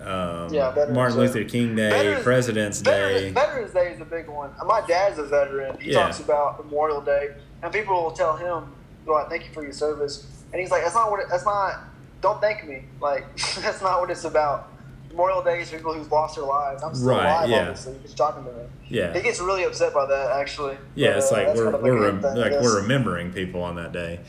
[0.00, 1.22] um, Yeah, Veterans Martin Day.
[1.22, 3.30] Luther King Day, Veterans- President's Veterans, Day.
[3.30, 4.50] Veterans Day is a big one.
[4.64, 5.76] My dad's a veteran.
[5.80, 6.02] He Yeah.
[6.04, 7.30] talks about Memorial Day,
[7.62, 8.72] and people will tell him,
[9.04, 11.20] "Well, thank you for your service," and he's like, "That's not what.
[11.20, 11.80] It, that's not.
[12.22, 12.84] Don't thank me.
[13.00, 13.24] Like
[13.60, 14.68] that's not what it's about."
[15.10, 16.82] Memorial Day is for people who've lost their lives.
[16.82, 17.60] I'm still Right, alive, yeah.
[17.62, 17.94] obviously.
[18.02, 18.68] Just talking to him.
[18.88, 20.76] Yeah, He gets really upset by that, actually.
[20.94, 21.12] yeah.
[21.12, 24.20] But, It's uh, like we're we're rem- thing, like we're remembering people on that day.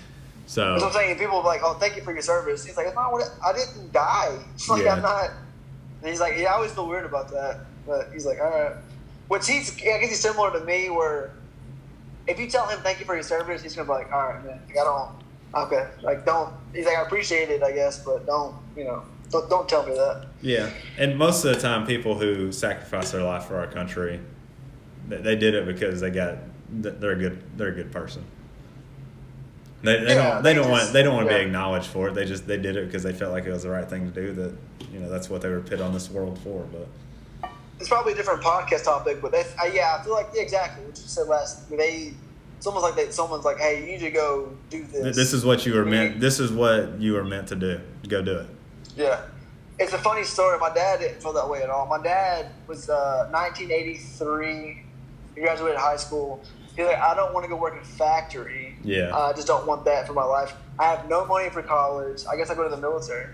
[0.48, 1.20] So That's what I'm saying.
[1.20, 3.54] People are like, "Oh, thank you for your service." He's like, "It's not what I
[3.54, 4.40] didn't die.
[4.70, 4.94] Like Yeah.
[4.94, 5.30] I'm not."
[6.02, 8.76] And he's like, "Yeah, I always feel weird about that." But he's like, "All right."
[9.28, 11.32] Which he's, I guess he's similar to me, where
[12.28, 14.46] if you tell him thank you for your service, he's gonna be like, "All right,
[14.46, 15.12] man, like, I don't,
[15.66, 19.50] okay, like don't." He's like, "I appreciate it, I guess, but don't, you know, don't,
[19.50, 23.46] don't tell me that." yeah, and most of the time, people who sacrifice their life
[23.46, 24.22] for our country,
[25.10, 26.38] they, they did it because they got
[26.70, 28.24] they're a good they're a good person.
[29.88, 31.40] They, they Yeah, don't they they don't want they don't want to yeah.
[31.44, 32.14] be acknowledged for it.
[32.14, 34.14] They just they did it because they felt like it was the right thing to
[34.14, 34.34] do.
[34.34, 34.54] That
[34.92, 36.68] you know that's what they were put on this world for.
[36.74, 40.84] But it's probably a different podcast topic, but uh, yeah, I feel like yeah, exactly
[40.84, 41.70] what you said last.
[41.70, 42.14] They,
[42.58, 45.46] it's almost like they, someone's like, "Hey, you need to go do this." This is
[45.46, 46.20] what you were meant.
[46.20, 47.80] This is what you were meant to do.
[48.10, 48.48] Go do it.
[48.98, 49.22] Yeah,
[49.80, 50.60] it's a funny story.
[50.60, 51.86] My dad didn't feel that way at all.
[51.86, 54.84] My dad was uh, 1983.
[55.36, 56.44] He graduated high school.
[56.78, 58.78] He's like, I don't want to go work in a factory.
[58.84, 59.14] Yeah.
[59.14, 60.54] I just don't want that for my life.
[60.78, 62.24] I have no money for college.
[62.32, 63.26] I guess I go to the military.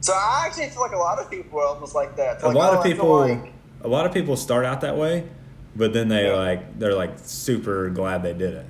[0.00, 2.42] So I actually feel like a lot of people are almost like that.
[2.42, 3.18] A Like, lot oh, of people.
[3.18, 5.28] like- A lot of people start out that way,
[5.74, 6.36] but then they Yeah.
[6.36, 8.66] like they're like super glad they did it.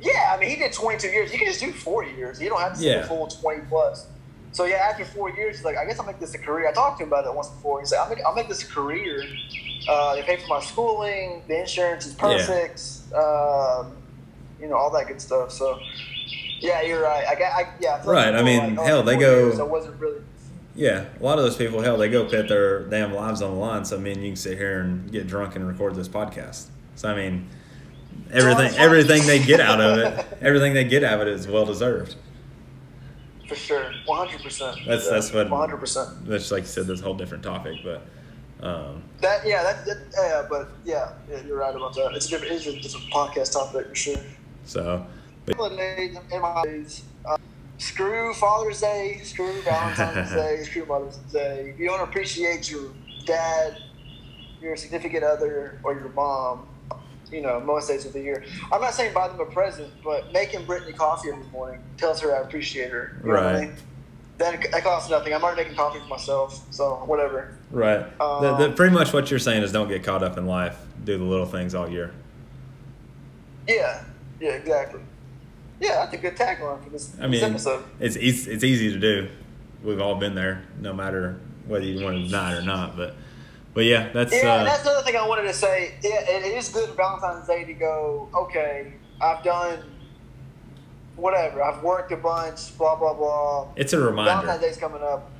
[0.00, 1.32] Yeah, I mean, he did 22 years.
[1.32, 2.40] You can just do 40 years.
[2.40, 3.02] You don't have to do Yeah.
[3.02, 4.06] the full 20 plus.
[4.56, 6.66] So yeah, after four years, he's like, I guess I'll make this a career.
[6.66, 7.78] I talked to him about it once before.
[7.80, 9.22] He's like, I'll make, I'll make this a career.
[9.86, 11.42] Uh, they pay for my schooling.
[11.46, 12.80] The insurance is perfect.
[13.14, 13.92] Um,
[14.58, 15.52] you know, all that good stuff.
[15.52, 15.78] So
[16.58, 17.26] yeah, you're right.
[17.26, 18.00] I got, I, yeah.
[18.02, 20.22] I Right, I mean, like, oh, hell, they go- years, I wasn't really.
[20.74, 23.58] Yeah, a lot of those people, hell, they go put their damn lives on the
[23.58, 23.84] line.
[23.84, 26.68] So I mean, you can sit here and get drunk and record this podcast.
[26.94, 27.46] So I mean,
[28.32, 31.66] everything, everything they get out of it, everything they get out of it is well
[31.66, 32.14] deserved.
[33.48, 34.42] For sure, 100.
[34.42, 35.76] percent That's- that's what- 100.
[35.78, 38.02] percent That's like you said, this whole different topic, but
[38.60, 42.12] um, That yeah, that, that yeah, but yeah, yeah, you're right about that.
[42.14, 44.16] It's a different, it's a different podcast topic for sure.
[44.64, 45.06] so
[45.56, 47.02] holidays in my days.
[47.24, 47.36] Uh,
[47.78, 51.70] screw Father's Day, screw Valentine's Day, screw Mother's Day.
[51.74, 52.90] If you don't appreciate your
[53.26, 53.80] dad,
[54.60, 56.66] your significant other, or your mom,
[57.30, 58.44] you know, most days of the year.
[58.72, 62.36] I'm not saying buy them a present, but making Brittany coffee every morning tells her
[62.36, 63.18] I appreciate her.
[63.22, 63.60] What I Right.
[63.68, 63.76] mean?
[64.38, 65.32] That, that costs nothing.
[65.32, 67.56] I'm already making coffee for myself, so whatever.
[67.70, 70.46] right, the, the, Um, pretty much what you're saying is don't get caught up in
[70.46, 70.76] life.
[71.04, 72.10] Do the little things all year.
[73.66, 74.04] Yeah,
[74.40, 75.00] yeah, exactly.
[75.80, 77.84] Yeah, that's a good tagline for this, I this mean, episode.
[78.00, 79.28] it's it's it's easy to do.
[79.82, 82.96] We've all been there, no matter whether you want to deny it or not.
[82.96, 83.14] But
[83.76, 85.96] but yeah, that's Yeah, uh, and that's another thing I wanted to say.
[86.02, 88.26] Yeah, it is good for Valentine's Day to go.
[88.34, 89.80] Okay, I've done
[91.14, 91.62] whatever.
[91.62, 92.76] I've worked a bunch.
[92.78, 93.68] Blah blah blah.
[93.76, 94.30] it's a reminder.
[94.46, 94.60] Valentine's.
[94.62, 95.30] Day's coming up.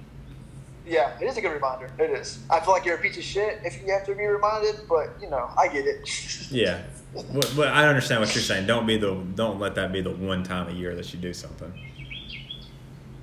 [0.87, 1.91] Yeah, it is a good reminder.
[1.99, 2.39] It is.
[2.51, 5.17] I feel like you're a piece of shit if you have to be reminded, but
[5.19, 6.07] you know, I get it.
[6.51, 6.83] Yeah,
[7.13, 8.67] but, but I understand what you're saying.
[8.67, 11.33] Don't be the don't let that be the one time a year that you do
[11.33, 11.73] something.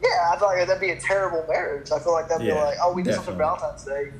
[0.03, 1.91] Yeah, I feel like that'd be a terrible marriage.
[1.91, 3.37] I feel like that'd Yeah, be like, oh, we did something for.
[3.37, 4.11] Valentine's Day,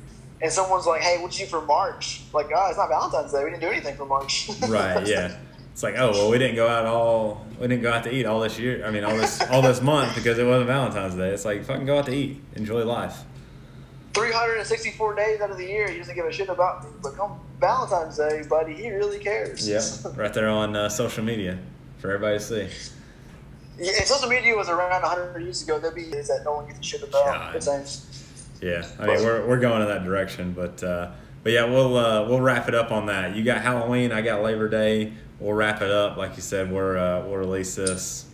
[0.42, 2.22] and someone's like, hey, what'd you do for March?
[2.32, 3.44] Like, oh, it's not Valentine's Day.
[3.44, 4.50] We didn't do anything for March.
[4.68, 5.06] Right?
[5.06, 5.36] Yeah.
[5.72, 8.26] It's like oh well we didn't go out all we didn't go out to eat
[8.26, 8.86] all this year.
[8.86, 11.30] I mean all this all this month because it wasn't Valentine's Day.
[11.30, 13.24] It's like fucking go out to eat, enjoy life.
[14.14, 16.90] 364 days out of the year, he doesn't give a shit about me.
[17.02, 19.68] But come Valentine's Day, buddy, he really cares.
[19.68, 19.82] Yeah,
[20.14, 21.58] right there on uh, social media
[21.98, 22.68] for everybody to see.
[23.76, 26.66] Yeah, if social media was around 100 years ago, there'd be days that no one
[26.66, 27.24] gives a shit about.
[27.24, 27.56] God.
[27.56, 28.23] It's.
[28.64, 31.10] Yeah, I mean we're, we're going in that direction, but uh,
[31.42, 33.36] but yeah, we'll uh, we'll wrap it up on that.
[33.36, 35.12] You got Halloween, I got Labor Day.
[35.38, 36.72] We'll wrap it up, like you said.
[36.72, 38.26] We're uh, we'll release this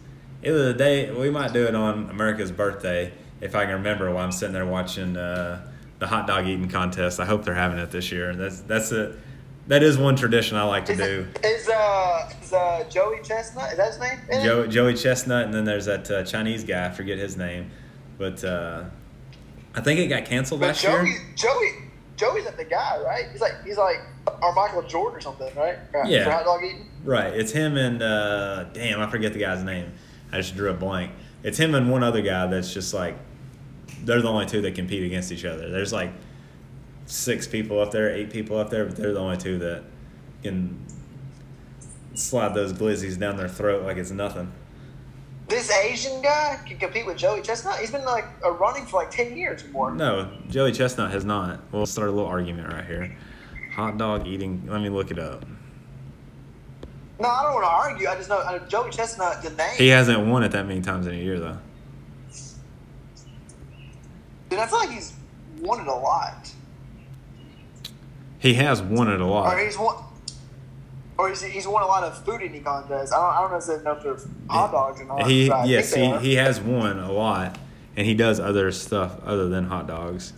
[0.43, 4.25] either the day we might do it on America's birthday if I can remember while
[4.25, 5.67] I'm sitting there watching uh,
[5.99, 7.21] the hot dog eating contest.
[7.21, 8.35] I hope they're having it this year.
[8.35, 9.19] That's that's it.
[9.67, 11.27] That is one tradition I like to do.
[11.45, 13.73] Is uh is uh Joey Chestnut?
[13.73, 14.19] Is that his name?
[14.31, 14.45] in it?
[14.45, 16.87] Joe, Joey Chestnut, and then there's that uh, Chinese guy.
[16.87, 17.71] I forget his name,
[18.19, 18.85] but uh,
[19.75, 21.19] I think it got canceled But last Joey, year.
[21.37, 21.73] Joey, Joey,
[22.17, 23.27] Joey's not the guy, right?
[23.31, 23.99] He's like he's like
[24.43, 25.79] our Michael Jordan or something, right?
[25.93, 26.25] Right, Yeah.
[26.25, 26.87] For hot dog eating.
[27.05, 27.33] Right.
[27.33, 29.93] It's him and uh, damn, I forget the guy's name.
[30.33, 31.13] I just drew a blank.
[31.43, 33.17] It's him and one other guy that's just like
[34.05, 35.71] they're the only two that compete against each other.
[35.71, 36.11] There's like
[37.07, 39.83] six people up there, eight people up there, but they're the only two that
[40.43, 40.85] can
[42.15, 44.53] slide those glizzies down their throat like it's nothing.
[45.51, 47.81] This Asian guy can compete with Joey Chestnut.
[47.81, 48.25] He's been like
[48.61, 49.91] running for like 10 years or more.
[49.91, 51.59] No, Joey Chestnut has not.
[51.73, 53.17] We'll start a little argument right here.
[53.75, 54.63] Hot dog eating.
[54.69, 55.45] Let me look it up.
[57.19, 58.07] No, I don't want to argue.
[58.07, 59.75] I just know uh, Joey Chestnut, the name.
[59.77, 61.59] He hasn't won it that many times in a year though.
[64.51, 65.15] Dude, I feel like he's
[65.59, 66.49] won it a lot.
[68.39, 69.53] He has won it a lot.
[69.53, 69.97] Or he's won.
[71.21, 73.13] Or he's, he's won a lot of food eating contests.
[73.13, 74.17] I don't, I don't know if they're
[74.49, 75.27] hot dogs or not.
[75.29, 77.59] He but I think yes, he, he has won a lot,
[77.95, 80.33] and he does other stuff other than hot dogs.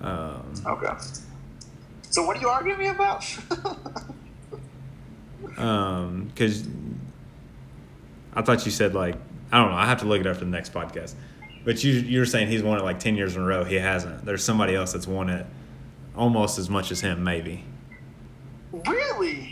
[0.00, 0.92] Um, Okay.
[2.10, 3.24] So what are you arguing me about?
[5.56, 6.66] um, because
[8.34, 9.14] I thought you said like
[9.52, 9.76] I don't know.
[9.76, 11.14] I have to look it up for the next podcast.
[11.64, 13.62] But you you're saying he's won it like ten years in a row.
[13.62, 14.24] He hasn't.
[14.24, 15.46] There's somebody else that's won it
[16.16, 17.64] almost as much as him, maybe.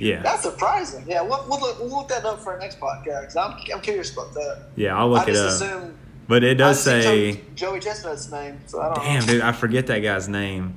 [0.00, 0.22] Yeah.
[0.22, 1.04] That's surprising.
[1.06, 3.36] Yeah, we'll, we'll, look, we'll look that up for our next podcast.
[3.36, 4.68] I'm, I'm curious about that.
[4.76, 5.48] Yeah, I'll look I it up.
[5.50, 5.96] assumed.
[6.28, 8.60] But it does say, Joey, Joey Chestnut's name.
[8.66, 9.32] So I don't damn, know.
[9.34, 10.74] dude, I forget that guy's name.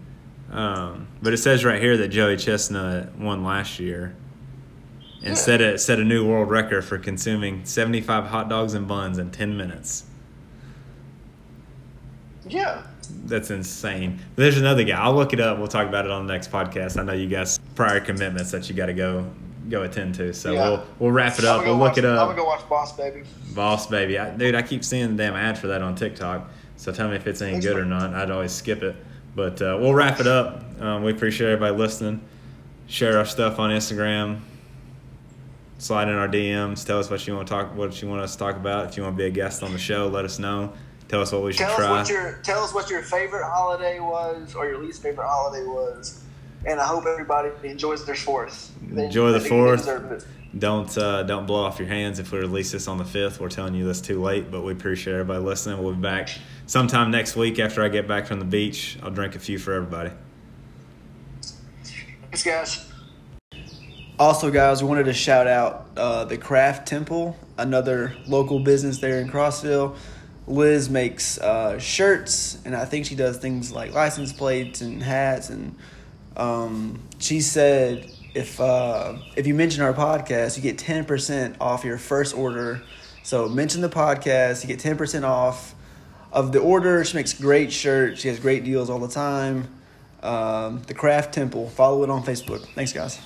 [0.51, 4.15] Um, but it says right here that Joey Chestnut won last year
[5.19, 5.33] and Yeah.
[5.35, 9.31] set a set a new world record for consuming 75 hot dogs and buns in
[9.31, 10.03] 10 minutes.
[12.47, 12.83] Yeah.
[13.25, 14.19] That's insane.
[14.35, 14.97] There's another guy.
[15.01, 15.57] I'll look it up.
[15.57, 16.99] We'll talk about it on the next podcast.
[16.99, 19.25] I know you guys prior commitments that you got to go
[19.69, 20.33] go attend to.
[20.33, 20.69] So Yeah.
[20.69, 21.63] we'll we'll wrap it up.
[21.63, 22.27] We'll look watch, it I'm up.
[22.29, 23.23] gonna go watch Boss Baby.
[23.55, 26.49] Boss baby, I, dude, I keep seeing the damn ad for that on TikTok.
[26.75, 28.13] So tell me if it's any Thanks good or not.
[28.13, 28.95] I'd always skip it.
[29.35, 30.63] But uh, we'll wrap it up.
[30.81, 32.21] Um, we appreciate everybody listening.
[32.87, 34.41] Share our stuff on Instagram.
[35.77, 36.85] Slide in our DMs.
[36.85, 37.75] Tell us what you want to talk.
[37.75, 38.87] What you want us to talk about.
[38.89, 40.73] If you want to be a guest on the show, let us know.
[41.07, 41.89] Tell us what we should Tell us try.
[41.91, 46.22] what your tell us what your favorite holiday was or your least favorite holiday was.
[46.65, 48.71] And I hope everybody enjoys their fourth.
[48.81, 50.25] They- Enjoy the they- they fourth.
[50.57, 53.39] Don't uh, don't blow off your hands if we release this on the fifth.
[53.39, 55.81] We're telling you this too late, but we appreciate everybody listening.
[55.83, 56.29] We'll be back
[56.67, 58.99] sometime next week after I get back from the beach.
[59.01, 60.11] I'll drink a few for everybody.
[62.31, 62.91] Thanks, guys.
[64.19, 69.19] Also, guys, we wanted to shout out uh, the Craft Temple, another local business there
[69.19, 69.95] in Crossville.
[70.45, 75.49] Liz makes uh, shirts, and I think she does things like license plates and hats.
[75.49, 75.75] And
[76.37, 81.83] um, she said if uh, if you mention our podcast, you get ten percent off
[81.83, 82.81] your first order.
[83.23, 85.75] So mention the podcast, you get ten percent off
[86.31, 87.03] of the order.
[87.03, 88.21] She makes great shirts.
[88.21, 89.67] She has great deals all the time.
[90.21, 91.69] Um, the Craft Temple.
[91.69, 92.65] Follow it on Facebook.
[92.73, 93.19] Thanks, guys.